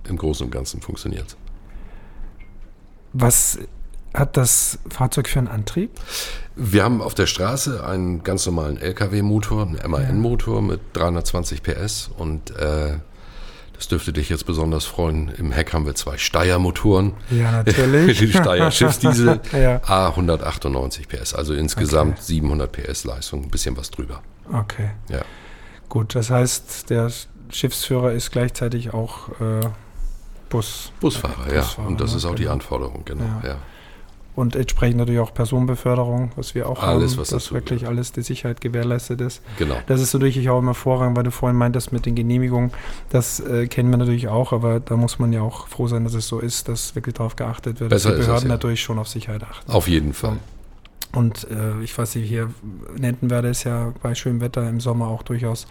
im 0.09 0.17
Großen 0.17 0.47
und 0.47 0.51
Ganzen 0.51 0.81
funktioniert 0.81 1.29
es. 1.29 1.37
Was 3.13 3.59
hat 4.13 4.37
das 4.37 4.79
Fahrzeug 4.89 5.29
für 5.29 5.41
einen 5.41 5.49
Antrieb? 5.49 5.91
Wir 6.57 6.85
haben 6.85 7.03
auf 7.03 7.15
der 7.15 7.27
Straße 7.27 7.85
einen 7.85 8.23
ganz 8.23 8.47
normalen 8.47 8.77
LKW-Motor, 8.77 9.63
einen 9.63 9.91
MAN-Motor 9.91 10.63
mit 10.63 10.81
320 10.93 11.63
PS 11.63 12.11
und 12.17 12.57
äh, 12.57 12.99
das 13.75 13.89
dürfte 13.89 14.13
dich 14.13 14.29
jetzt 14.29 14.47
besonders 14.47 14.85
freuen. 14.85 15.33
Im 15.37 15.51
Heck 15.51 15.73
haben 15.73 15.85
wir 15.85 15.97
zwei 15.97 16.17
Steyr-Motoren. 16.17 17.15
Ja, 17.31 17.51
natürlich. 17.67 18.19
Die 18.19 18.29
Steyr 18.29 18.71
Schiffsdiesel 18.71 19.41
ja. 19.53 19.79
A198 19.79 21.09
PS, 21.09 21.35
also 21.35 21.55
insgesamt 21.55 22.15
okay. 22.15 22.23
700 22.23 22.71
PS 22.71 23.05
Leistung, 23.05 23.43
ein 23.43 23.51
bisschen 23.51 23.77
was 23.77 23.91
drüber. 23.91 24.23
Okay. 24.53 24.91
Ja. 25.09 25.23
Gut, 25.89 26.15
das 26.15 26.31
heißt, 26.31 26.91
der 26.91 27.11
Schiffsführer 27.51 28.13
ist 28.13 28.31
gleichzeitig 28.31 28.95
auch 28.95 29.29
äh, 29.41 29.67
Bus. 30.49 30.93
Busfahrer, 31.01 31.53
ja. 31.53 31.61
Busfahrer, 31.61 31.89
Und 31.89 32.01
das 32.01 32.13
ne? 32.13 32.17
ist 32.19 32.25
auch 32.25 32.31
genau. 32.31 32.39
die 32.39 32.49
Anforderung, 32.49 33.03
genau. 33.05 33.25
Ja. 33.43 33.49
ja 33.49 33.57
und 34.37 34.57
entsprechend 34.57 34.99
natürlich 34.99 35.21
auch 35.21 35.33
Personenbeförderung, 35.33 36.33
was 36.37 36.55
wir 36.55 36.69
auch 36.69 36.83
alles, 36.83 37.13
haben, 37.13 37.21
was 37.21 37.29
dass 37.29 37.53
wirklich 37.53 37.81
gehört. 37.81 37.97
alles 37.97 38.13
die 38.13 38.23
Sicherheit 38.23 38.61
gewährleistet 38.61 39.21
ist. 39.21 39.43
Genau. 39.59 39.77
Das 39.87 40.01
ist 40.01 40.13
natürlich 40.13 40.49
auch 40.51 40.59
immer 40.59 40.75
Vorrang, 40.75 41.15
weil 41.15 41.23
du 41.23 41.31
vorhin 41.31 41.57
meintest 41.57 41.93
mit 41.93 42.05
den 42.07 42.15
Genehmigungen, 42.15 42.73
das 43.11 43.41
äh, 43.41 43.69
kennen 43.69 43.91
wir 43.91 43.97
natürlich 43.97 44.29
auch, 44.29 44.53
aber 44.53 44.81
da 44.81 44.97
muss 44.97 45.19
man 45.19 45.33
ja 45.33 45.43
auch 45.43 45.69
froh 45.69 45.87
sein, 45.87 46.05
dass 46.05 46.15
es 46.15 46.27
so 46.27 46.41
ist, 46.41 46.69
dass 46.69 46.95
wirklich 46.95 47.15
darauf 47.15 47.37
geachtet 47.37 47.81
wird, 47.81 47.91
Besser 47.91 48.11
dass 48.11 48.19
die 48.19 48.23
Behörden 48.23 48.45
es, 48.47 48.51
ja. 48.51 48.55
natürlich 48.55 48.83
schon 48.83 48.99
auf 48.99 49.09
Sicherheit 49.09 49.45
achten. 49.45 49.71
Auf 49.71 49.87
jeden 49.87 50.15
Fall. 50.15 50.39
Und 51.15 51.49
äh, 51.51 51.81
ich 51.83 51.97
weiß 51.97 52.17
nicht, 52.17 52.29
hier 52.29 52.51
Nentenwerde 52.97 53.49
ist 53.49 53.65
ja 53.65 53.93
bei 54.03 54.15
schönem 54.15 54.41
Wetter 54.41 54.69
im 54.69 54.81
Sommer 54.81 55.09
auch 55.09 55.23
durchaus 55.23 55.67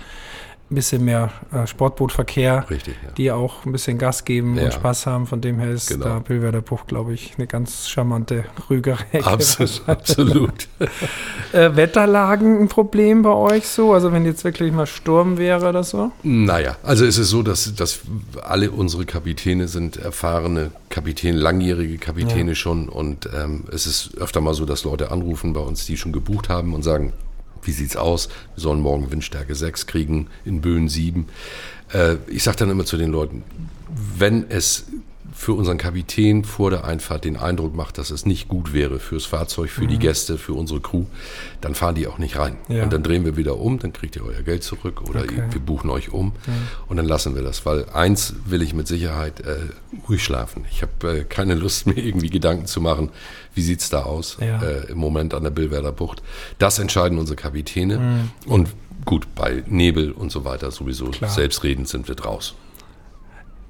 ein 0.72 0.76
bisschen 0.76 1.06
mehr 1.06 1.32
äh, 1.52 1.68
Sportbootverkehr, 1.68 2.66
Richtig, 2.70 2.96
ja. 3.04 3.12
die 3.12 3.32
auch 3.32 3.66
ein 3.66 3.72
bisschen 3.72 3.98
Gas 3.98 4.26
geben 4.26 4.58
ja. 4.58 4.66
und 4.66 4.74
Spaß 4.74 5.06
haben. 5.06 5.28
Von 5.28 5.42
dem 5.42 5.60
her 5.60 5.72
ist 5.72 5.90
genau. 5.90 6.06
da 6.06 6.20
Billwerder 6.20 6.62
Bucht, 6.62 6.88
glaube 6.88 7.14
ich, 7.14 7.34
eine 7.38 7.48
ganz 7.48 7.90
charmante 7.90 8.46
Rügerecke. 8.70 9.26
Absolut. 9.26 9.82
absolut. 9.88 10.68
äh, 11.52 11.76
Wetterlagen 11.76 12.60
ein 12.62 12.70
Problem 12.70 13.22
bei 13.22 13.34
euch 13.34 13.68
so? 13.68 13.94
Also 13.94 14.12
wenn 14.12 14.26
jetzt 14.26 14.44
wirklich 14.44 14.72
mal 14.72 14.88
Sturm 14.88 15.38
wäre 15.38 15.70
oder 15.70 15.84
so? 15.84 16.12
Naja, 16.24 16.78
also 16.82 17.06
es 17.06 17.18
ist 17.18 17.30
so, 17.30 17.44
dass, 17.44 17.76
dass 17.76 18.00
alle 18.42 18.72
unsere 18.72 19.06
Kapitäne 19.06 19.68
sind 19.68 19.98
erfahrene 19.98 20.72
Kapitäne, 20.90 21.38
langjährige 21.38 21.98
Kapitäne 21.98 22.52
ja. 22.52 22.56
schon 22.56 22.90
und 22.90 23.30
ähm, 23.36 23.66
es 23.72 23.86
ist 23.86 24.18
öfter 24.18 24.42
mal 24.42 24.54
so, 24.54 24.66
dass 24.66 24.84
Leute 24.84 25.12
anrufen 25.12 25.54
bei 25.54 25.62
uns, 25.62 25.86
die 25.86 25.98
schon 25.98 26.14
gebucht 26.14 26.50
haben 26.50 26.74
und 26.74 26.84
sagen, 26.84 27.14
wie 27.66 27.72
sieht's 27.72 27.96
aus? 27.96 28.30
Wir 28.56 28.62
sollen 28.62 28.82
morgen 28.82 29.12
Windstärke 29.12 29.56
6 29.56 29.88
kriegen, 29.88 30.28
in 30.46 30.62
Böen 30.62 30.90
7. 30.90 31.28
Äh, 31.94 32.16
ich 32.28 32.44
sage 32.44 32.58
dann 32.58 32.70
immer 32.70 32.86
zu 32.86 32.98
den 32.98 33.12
Leuten, 33.12 33.44
wenn 34.18 34.50
es 34.50 34.86
für 35.34 35.54
unseren 35.54 35.78
Kapitän 35.78 36.44
vor 36.44 36.70
der 36.70 36.86
Einfahrt 36.86 37.26
den 37.26 37.38
Eindruck 37.38 37.76
macht, 37.76 37.98
dass 37.98 38.12
es 38.12 38.26
nicht 38.26 38.48
gut 38.48 38.74
wäre 38.74 39.00
fürs 39.00 39.26
Fahrzeug, 39.26 39.70
für 39.70 39.84
mhm. 39.84 39.90
die 39.90 40.00
Gäste, 40.00 40.38
für 40.38 40.54
unsere 40.54 40.80
Crew, 40.80 41.06
dann 41.60 41.76
fahren 41.76 41.96
die 41.96 42.08
auch 42.08 42.18
nicht 42.18 42.38
rein. 42.38 42.58
Ja. 42.68 42.84
Und 42.84 42.94
dann 42.94 43.04
drehen 43.04 43.26
wir 43.26 43.36
wieder 43.36 43.58
um, 43.58 43.80
dann 43.80 43.94
kriegt 43.94 44.16
ihr 44.16 44.26
euer 44.26 44.42
Geld 44.42 44.64
zurück 44.64 45.02
oder 45.02 45.22
okay. 45.22 45.44
wir 45.50 45.60
buchen 45.60 45.90
euch 45.90 46.14
um 46.14 46.28
mhm. 46.28 46.34
und 46.88 46.98
dann 46.98 47.08
lassen 47.08 47.36
wir 47.36 47.42
das. 47.42 47.66
Weil 47.66 47.86
eins 47.94 48.36
will 48.46 48.62
ich 48.62 48.74
mit 48.74 48.88
Sicherheit 48.88 49.42
äh, 49.42 49.58
ruhig 50.08 50.24
schlafen. 50.24 50.66
Ich 50.72 50.82
habe 50.82 51.20
äh, 51.20 51.24
keine 51.24 51.56
Lust 51.56 51.88
mir 51.88 51.98
irgendwie 51.98 52.30
Gedanken 52.30 52.68
zu 52.68 52.80
machen, 52.80 53.10
wie 53.56 53.62
sieht 53.62 53.82
es 53.82 53.90
da 53.90 54.04
aus 54.04 54.38
ja. 54.40 54.62
äh, 54.62 54.92
im 54.92 54.98
Moment 54.98 55.34
an 55.34 55.44
der 55.44 55.52
Billwerder 55.52 55.92
Bucht. 55.92 56.22
Das 56.60 56.80
entscheiden 56.80 57.18
unsere 57.18 57.36
Kapitäne 57.36 57.98
mhm. 57.98 58.32
und 58.46 58.70
gut, 59.06 59.28
bei 59.36 59.64
Nebel 59.68 60.12
und 60.12 60.32
so 60.32 60.46
weiter 60.46 60.72
sowieso 60.72 61.08
Klar. 61.08 61.30
selbstredend 61.30 61.88
sind 61.88 62.08
wir 62.08 62.16
draus 62.16 62.56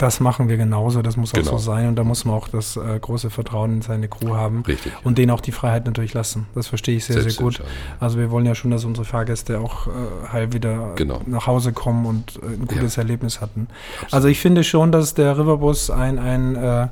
das 0.03 0.19
machen 0.19 0.49
wir 0.49 0.57
genauso, 0.57 1.01
das 1.01 1.15
muss 1.15 1.31
genau. 1.31 1.47
auch 1.47 1.51
so 1.53 1.57
sein 1.59 1.87
und 1.87 1.95
da 1.95 2.03
muss 2.03 2.25
man 2.25 2.35
auch 2.35 2.49
das 2.49 2.75
äh, 2.75 2.99
große 2.99 3.29
Vertrauen 3.29 3.75
in 3.75 3.81
seine 3.81 4.09
Crew 4.09 4.35
haben 4.35 4.63
Richtig, 4.63 4.91
und 5.05 5.17
denen 5.17 5.31
auch 5.31 5.39
die 5.39 5.53
Freiheit 5.53 5.85
natürlich 5.85 6.13
lassen. 6.13 6.45
Das 6.55 6.67
verstehe 6.67 6.97
ich 6.97 7.05
sehr, 7.05 7.21
sehr 7.21 7.31
gut. 7.33 7.63
Also 8.01 8.19
wir 8.19 8.29
wollen 8.29 8.45
ja 8.45 8.53
schon, 8.53 8.69
dass 8.69 8.83
unsere 8.83 9.05
Fahrgäste 9.05 9.61
auch 9.61 9.87
äh, 9.87 9.91
heil 10.31 10.51
wieder 10.51 10.91
genau. 10.95 11.21
nach 11.25 11.47
Hause 11.47 11.71
kommen 11.71 12.05
und 12.05 12.37
äh, 12.43 12.47
ein 12.47 12.67
gutes 12.67 12.97
ja. 12.97 13.03
Erlebnis 13.03 13.39
hatten. 13.39 13.67
Absolut. 13.93 14.13
Also 14.13 14.27
ich 14.27 14.39
finde 14.41 14.65
schon, 14.65 14.91
dass 14.91 15.13
der 15.13 15.37
Riverbus 15.37 15.89
ein, 15.89 16.19
ein 16.19 16.55
äh, 16.57 16.87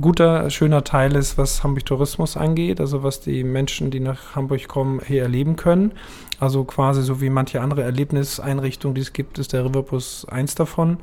guter, 0.00 0.48
schöner 0.50 0.84
Teil 0.84 1.14
ist, 1.16 1.38
was 1.38 1.62
Hamburg 1.62 1.86
Tourismus 1.86 2.36
angeht, 2.36 2.80
also 2.80 3.02
was 3.02 3.20
die 3.20 3.44
Menschen, 3.44 3.90
die 3.90 4.00
nach 4.00 4.34
Hamburg 4.34 4.68
kommen, 4.68 5.00
hier 5.06 5.22
erleben 5.22 5.56
können. 5.56 5.92
Also 6.38 6.64
quasi 6.64 7.02
so 7.02 7.20
wie 7.20 7.30
manche 7.30 7.60
andere 7.60 7.82
Erlebniseinrichtungen, 7.82 8.94
die 8.94 9.00
es 9.00 9.12
gibt, 9.12 9.38
ist 9.38 9.52
der 9.52 9.64
Riverbus 9.64 10.26
eins 10.28 10.54
davon. 10.54 10.98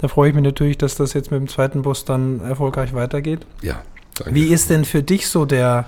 Da 0.00 0.08
freue 0.08 0.28
ich 0.28 0.34
mich 0.34 0.44
natürlich, 0.44 0.78
dass 0.78 0.96
das 0.96 1.14
jetzt 1.14 1.30
mit 1.30 1.40
dem 1.40 1.48
zweiten 1.48 1.82
Bus 1.82 2.04
dann 2.04 2.40
erfolgreich 2.40 2.92
weitergeht. 2.94 3.46
Ja. 3.62 3.82
Danke. 4.16 4.34
Wie 4.34 4.44
ist 4.44 4.70
denn 4.70 4.84
für 4.84 5.02
dich 5.02 5.28
so 5.28 5.44
der, 5.44 5.86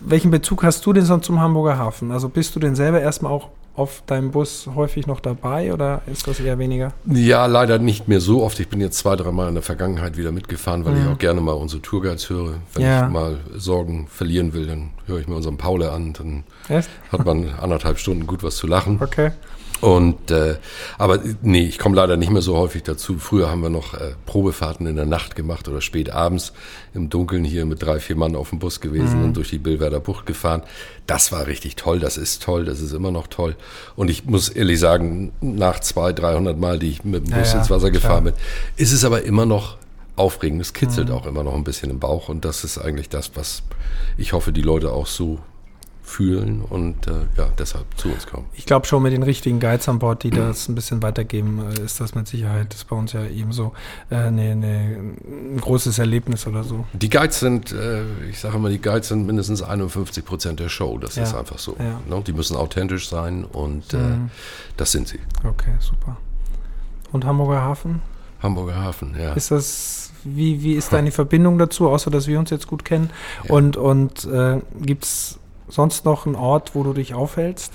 welchen 0.00 0.30
Bezug 0.30 0.62
hast 0.62 0.84
du 0.86 0.92
denn 0.92 1.04
so 1.04 1.16
zum 1.18 1.40
Hamburger 1.40 1.78
Hafen? 1.78 2.10
Also 2.10 2.28
bist 2.28 2.54
du 2.56 2.60
denn 2.60 2.74
selber 2.74 3.00
erstmal 3.00 3.32
auch 3.32 3.48
auf 3.76 4.02
deinem 4.06 4.30
Bus 4.30 4.68
häufig 4.74 5.06
noch 5.06 5.18
dabei 5.18 5.72
oder 5.72 6.02
ist 6.06 6.28
das 6.28 6.38
eher 6.38 6.58
weniger? 6.58 6.92
Ja, 7.06 7.46
leider 7.46 7.78
nicht 7.78 8.06
mehr 8.06 8.20
so 8.20 8.44
oft. 8.44 8.60
Ich 8.60 8.68
bin 8.68 8.80
jetzt 8.80 8.98
zwei, 8.98 9.16
drei 9.16 9.32
Mal 9.32 9.48
in 9.48 9.54
der 9.54 9.64
Vergangenheit 9.64 10.16
wieder 10.16 10.30
mitgefahren, 10.30 10.84
weil 10.84 10.94
mhm. 10.94 11.02
ich 11.02 11.08
auch 11.08 11.18
gerne 11.18 11.40
mal 11.40 11.52
unsere 11.52 11.82
Tourguides 11.82 12.30
höre. 12.30 12.54
Wenn 12.74 12.84
ja. 12.84 13.06
ich 13.06 13.12
mal 13.12 13.38
Sorgen 13.56 14.06
verlieren 14.06 14.52
will, 14.52 14.66
dann 14.66 14.90
höre 15.06 15.18
ich 15.18 15.26
mir 15.26 15.34
unseren 15.34 15.56
Paule 15.56 15.90
an. 15.90 16.12
Dann 16.12 16.44
Echt? 16.68 16.88
hat 17.10 17.24
man 17.24 17.50
anderthalb 17.60 17.98
Stunden 17.98 18.26
gut 18.28 18.44
was 18.44 18.56
zu 18.56 18.68
lachen. 18.68 19.00
Okay. 19.02 19.32
Und 19.80 20.30
äh, 20.30 20.56
aber 20.98 21.20
nee, 21.42 21.64
ich 21.64 21.78
komme 21.78 21.96
leider 21.96 22.16
nicht 22.16 22.30
mehr 22.30 22.42
so 22.42 22.56
häufig 22.56 22.84
dazu. 22.84 23.18
Früher 23.18 23.50
haben 23.50 23.60
wir 23.60 23.70
noch 23.70 23.94
äh, 23.94 24.12
Probefahrten 24.24 24.86
in 24.86 24.96
der 24.96 25.04
Nacht 25.04 25.36
gemacht 25.36 25.68
oder 25.68 25.80
spät 25.80 26.10
abends 26.10 26.52
im 26.94 27.10
Dunkeln 27.10 27.44
hier 27.44 27.66
mit 27.66 27.82
drei, 27.82 28.00
vier 28.00 28.16
Mann 28.16 28.36
auf 28.36 28.50
dem 28.50 28.60
Bus 28.60 28.80
gewesen 28.80 29.18
mhm. 29.18 29.24
und 29.26 29.36
durch 29.36 29.50
die 29.50 29.58
Billwerder 29.58 30.00
Bucht 30.00 30.26
gefahren. 30.26 30.62
Das 31.06 31.32
war 31.32 31.46
richtig 31.46 31.76
toll, 31.76 31.98
das 31.98 32.16
ist 32.16 32.42
toll, 32.42 32.64
das 32.64 32.80
ist 32.80 32.92
immer 32.92 33.10
noch 33.10 33.26
toll. 33.26 33.56
Und 33.94 34.10
ich 34.10 34.24
muss 34.24 34.48
ehrlich 34.48 34.80
sagen, 34.80 35.32
nach 35.40 35.80
zwei, 35.80 36.12
dreihundert 36.12 36.58
Mal, 36.58 36.78
die 36.78 36.90
ich 36.90 37.04
mit 37.04 37.26
dem 37.26 37.34
Bus 37.34 37.52
ja, 37.52 37.58
ins 37.58 37.68
Wasser 37.68 37.90
gefahren 37.90 38.24
bin, 38.24 38.34
ist 38.76 38.92
es 38.92 39.04
aber 39.04 39.22
immer 39.22 39.44
noch 39.44 39.76
aufregend. 40.16 40.62
Es 40.62 40.72
kitzelt 40.72 41.08
mhm. 41.08 41.14
auch 41.14 41.26
immer 41.26 41.42
noch 41.42 41.54
ein 41.54 41.64
bisschen 41.64 41.90
im 41.90 41.98
Bauch 41.98 42.28
und 42.28 42.44
das 42.44 42.64
ist 42.64 42.78
eigentlich 42.78 43.08
das, 43.08 43.32
was 43.34 43.62
ich 44.16 44.32
hoffe, 44.32 44.52
die 44.52 44.62
Leute 44.62 44.92
auch 44.92 45.06
so 45.06 45.40
fühlen 46.04 46.60
und 46.60 47.06
äh, 47.06 47.12
ja, 47.36 47.48
deshalb 47.58 47.86
zu 47.96 48.10
uns 48.10 48.26
kommen. 48.26 48.46
Ich 48.52 48.66
glaube 48.66 48.86
schon 48.86 49.02
mit 49.02 49.12
den 49.12 49.22
richtigen 49.22 49.58
Guides 49.58 49.88
an 49.88 49.98
Bord, 49.98 50.22
die 50.22 50.30
das 50.30 50.68
ein 50.68 50.74
bisschen 50.74 51.02
weitergeben, 51.02 51.64
äh, 51.70 51.80
ist 51.80 51.98
das 51.98 52.14
mit 52.14 52.28
Sicherheit, 52.28 52.68
das 52.68 52.80
ist 52.80 52.88
bei 52.88 52.94
uns 52.94 53.14
ja 53.14 53.24
ebenso 53.24 53.72
äh, 54.10 54.30
ne, 54.30 54.54
ne, 54.54 55.14
ein 55.24 55.58
großes 55.60 55.98
Erlebnis 55.98 56.46
oder 56.46 56.62
so. 56.62 56.84
Die 56.92 57.08
Guides 57.08 57.40
sind, 57.40 57.72
äh, 57.72 58.02
ich 58.28 58.38
sage 58.38 58.56
immer, 58.56 58.68
die 58.68 58.80
Guides 58.80 59.08
sind 59.08 59.26
mindestens 59.26 59.62
51 59.62 60.24
Prozent 60.24 60.60
der 60.60 60.68
Show, 60.68 60.98
das 60.98 61.16
ja. 61.16 61.22
ist 61.22 61.34
einfach 61.34 61.58
so. 61.58 61.74
Ja. 61.78 62.00
Ne? 62.14 62.22
Die 62.22 62.34
müssen 62.34 62.56
authentisch 62.56 63.08
sein 63.08 63.44
und 63.44 63.94
äh, 63.94 63.96
mhm. 63.96 64.30
das 64.76 64.92
sind 64.92 65.08
sie. 65.08 65.20
Okay, 65.42 65.72
super. 65.80 66.18
Und 67.12 67.24
Hamburger 67.24 67.62
Hafen? 67.62 68.02
Hamburger 68.42 68.76
Hafen, 68.76 69.16
ja. 69.18 69.32
Ist 69.32 69.50
das, 69.50 70.12
wie, 70.22 70.62
wie 70.62 70.74
ist 70.74 70.92
deine 70.92 71.12
Verbindung 71.12 71.58
dazu, 71.58 71.88
außer 71.88 72.10
dass 72.10 72.26
wir 72.26 72.38
uns 72.38 72.50
jetzt 72.50 72.66
gut 72.66 72.84
kennen? 72.84 73.08
Ja. 73.44 73.54
Und, 73.54 73.78
und 73.78 74.26
äh, 74.26 74.60
gibt 74.82 75.04
es 75.04 75.38
sonst 75.68 76.04
noch 76.04 76.26
ein 76.26 76.34
Ort, 76.34 76.74
wo 76.74 76.82
du 76.82 76.92
dich 76.92 77.14
aufhältst? 77.14 77.72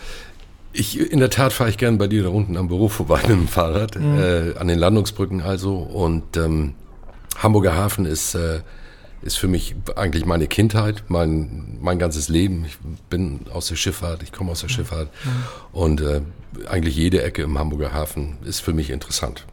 Ich, 0.71 0.99
in 0.99 1.19
der 1.19 1.30
Tat 1.30 1.52
fahre 1.52 1.69
ich 1.69 1.78
gern 1.78 1.97
bei 1.97 2.08
dir 2.08 2.23
da 2.23 2.30
unten 2.30 2.56
am 2.58 2.67
Büro 2.67 2.89
vorbei 2.89 3.21
mit 3.21 3.32
dem 3.32 3.47
Fahrrad, 3.47 3.95
mhm. 3.99 4.19
äh, 4.19 4.58
an 4.58 4.67
den 4.67 4.80
Landungsbrücken 4.80 5.41
also. 5.41 5.75
Und 5.75 6.38
ähm, 6.38 6.75
Hamburger 7.38 7.75
Hafen 7.75 8.06
ist, 8.06 8.36
äh, 8.36 8.62
ist 9.21 9.38
für 9.38 9.47
mich 9.47 9.75
eigentlich 9.95 10.25
meine 10.25 10.47
Kindheit, 10.47 11.04
mein, 11.08 11.78
mein 11.82 11.99
ganzes 11.99 12.30
Leben. 12.30 12.65
Ich 12.65 12.78
bin 13.10 13.41
aus 13.52 13.67
der 13.67 13.75
Schifffahrt, 13.75 14.23
ich 14.23 14.32
komme 14.32 14.52
aus 14.52 14.60
der 14.62 14.69
mhm. 14.69 14.73
Schifffahrt. 14.73 15.10
Mhm. 15.23 15.32
Und 15.71 16.02
äh, 16.02 16.21
eigentlich 16.69 16.95
jede 16.95 17.23
Ecke 17.23 17.41
im 17.41 17.58
Hamburger 17.58 17.93
Hafen 17.93 18.38
ist 18.45 18.60
für 18.60 18.73
mich 18.73 18.89
interessant. 18.89 19.45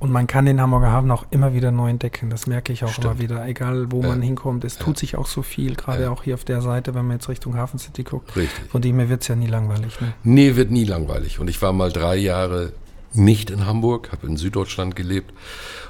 Und 0.00 0.12
man 0.12 0.28
kann 0.28 0.46
den 0.46 0.60
Hamburger 0.60 0.92
Hafen 0.92 1.10
auch 1.10 1.26
immer 1.30 1.54
wieder 1.54 1.72
neu 1.72 1.90
entdecken. 1.90 2.30
Das 2.30 2.46
merke 2.46 2.72
ich 2.72 2.84
auch 2.84 2.88
Stimmt. 2.90 3.04
immer 3.04 3.18
wieder. 3.18 3.46
Egal, 3.46 3.90
wo 3.90 4.00
ja. 4.00 4.08
man 4.08 4.22
hinkommt, 4.22 4.64
es 4.64 4.78
ja. 4.78 4.84
tut 4.84 4.96
sich 4.98 5.16
auch 5.16 5.26
so 5.26 5.42
viel. 5.42 5.74
Gerade 5.74 6.04
ja. 6.04 6.10
auch 6.10 6.22
hier 6.22 6.34
auf 6.34 6.44
der 6.44 6.62
Seite, 6.62 6.94
wenn 6.94 7.06
man 7.06 7.16
jetzt 7.16 7.28
Richtung 7.28 7.56
Hafen 7.56 7.78
City 7.78 8.04
guckt. 8.04 8.36
Richtig. 8.36 8.70
Von 8.70 8.80
dem 8.80 8.98
her 8.98 9.08
wird 9.08 9.22
es 9.22 9.28
ja 9.28 9.34
nie 9.34 9.48
langweilig. 9.48 10.00
Ne? 10.00 10.12
Nee, 10.22 10.54
wird 10.54 10.70
nie 10.70 10.84
langweilig. 10.84 11.40
Und 11.40 11.50
ich 11.50 11.60
war 11.62 11.72
mal 11.72 11.90
drei 11.90 12.16
Jahre 12.16 12.72
nicht 13.12 13.50
in 13.50 13.66
Hamburg, 13.66 14.12
habe 14.12 14.28
in 14.28 14.36
Süddeutschland 14.36 14.94
gelebt. 14.94 15.32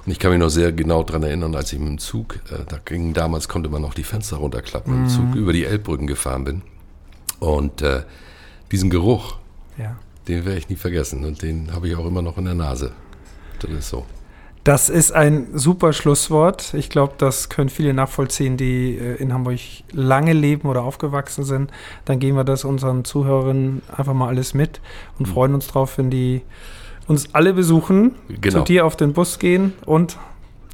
Und 0.07 0.12
ich 0.12 0.18
kann 0.18 0.31
mich 0.31 0.40
noch 0.40 0.49
sehr 0.49 0.73
genau 0.73 1.03
daran 1.03 1.25
erinnern, 1.25 1.55
als 1.55 1.73
ich 1.73 1.79
mit 1.79 1.88
dem 1.88 1.99
Zug, 1.99 2.37
äh, 2.51 2.64
da 2.66 2.79
ging 2.83 3.12
damals, 3.12 3.49
konnte 3.49 3.68
man 3.68 3.83
noch 3.83 3.92
die 3.92 4.05
Fenster 4.05 4.38
runterklappen, 4.38 4.94
mhm. 4.94 5.03
im 5.05 5.09
Zug 5.11 5.35
über 5.35 5.53
die 5.53 5.64
Elbbrücken 5.64 6.07
gefahren 6.07 6.44
bin. 6.44 6.62
Und 7.40 7.83
äh, 7.83 8.03
diesen 8.73 8.88
Geruch, 8.88 9.37
den 10.29 10.44
werde 10.44 10.59
ich 10.59 10.68
nie 10.68 10.77
vergessen. 10.77 11.25
Und 11.25 11.42
den 11.42 11.73
habe 11.73 11.88
ich 11.88 11.97
auch 11.97 12.07
immer 12.07 12.23
noch 12.23 12.38
in 12.38 12.44
der 12.44 12.55
Nase. 12.55 12.92
Das 13.61 13.71
ist 13.71 13.88
so. 13.90 14.07
Das 14.64 14.90
ist 14.90 15.12
ein 15.12 15.47
super 15.55 15.92
Schlusswort. 15.92 16.75
Ich 16.75 16.90
glaube, 16.90 17.14
das 17.16 17.49
können 17.49 17.71
viele 17.71 17.94
nachvollziehen, 17.94 18.57
die 18.57 18.99
äh, 18.99 19.14
in 19.14 19.33
Hamburg 19.33 19.59
lange 19.92 20.33
leben 20.33 20.68
oder 20.68 20.83
aufgewachsen 20.83 21.44
sind. 21.44 21.71
Dann 22.05 22.18
geben 22.18 22.37
wir 22.37 22.44
das 22.44 22.64
unseren 22.64 23.05
Zuhörern 23.05 23.81
einfach 23.97 24.12
mal 24.12 24.29
alles 24.29 24.53
mit 24.53 24.81
und 25.18 25.27
mhm. 25.27 25.33
freuen 25.33 25.55
uns 25.55 25.68
drauf, 25.68 25.97
wenn 25.97 26.11
die 26.11 26.42
uns 27.07 27.35
alle 27.35 27.55
besuchen, 27.55 28.14
genau. 28.29 28.59
zu 28.59 28.64
dir 28.64 28.85
auf 28.85 28.94
den 28.97 29.14
Bus 29.14 29.38
gehen 29.38 29.73
und 29.87 30.18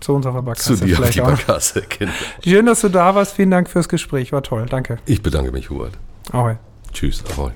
zu 0.01 0.12
unserer 0.12 0.42
Barkasse. 0.42 0.75
Zu 0.75 0.85
dir 0.85 0.97
vielleicht 0.97 1.20
auf 1.20 1.38
die 1.38 1.44
Barkasse, 1.44 1.83
genau. 1.88 2.12
Schön, 2.42 2.66
dass 2.66 2.81
du 2.81 2.88
da 2.88 3.14
warst. 3.14 3.35
Vielen 3.35 3.53
Dank 3.53 3.70
fürs 3.70 3.88
Gespräch. 3.88 4.33
War 4.33 4.42
toll. 4.42 4.66
Danke. 4.68 4.99
Ich 5.07 5.23
bedanke 5.23 5.53
mich, 5.53 5.70
Hubert. 5.70 5.92
Ahoi. 6.33 6.57
Tschüss. 6.92 7.23
Ahoi. 7.37 7.53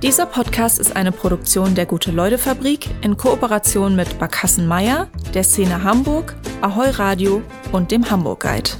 Dieser 0.00 0.26
Podcast 0.26 0.78
ist 0.78 0.94
eine 0.94 1.10
Produktion 1.10 1.74
der 1.74 1.84
Gute-Leute-Fabrik 1.84 2.88
in 3.02 3.16
Kooperation 3.16 3.96
mit 3.96 4.20
Barkassen 4.20 4.68
Meier, 4.68 5.08
der 5.34 5.42
Szene 5.42 5.82
Hamburg, 5.82 6.36
Ahoi 6.60 6.90
Radio 6.90 7.42
und 7.72 7.90
dem 7.90 8.08
Hamburg 8.08 8.38
Guide. 8.38 8.70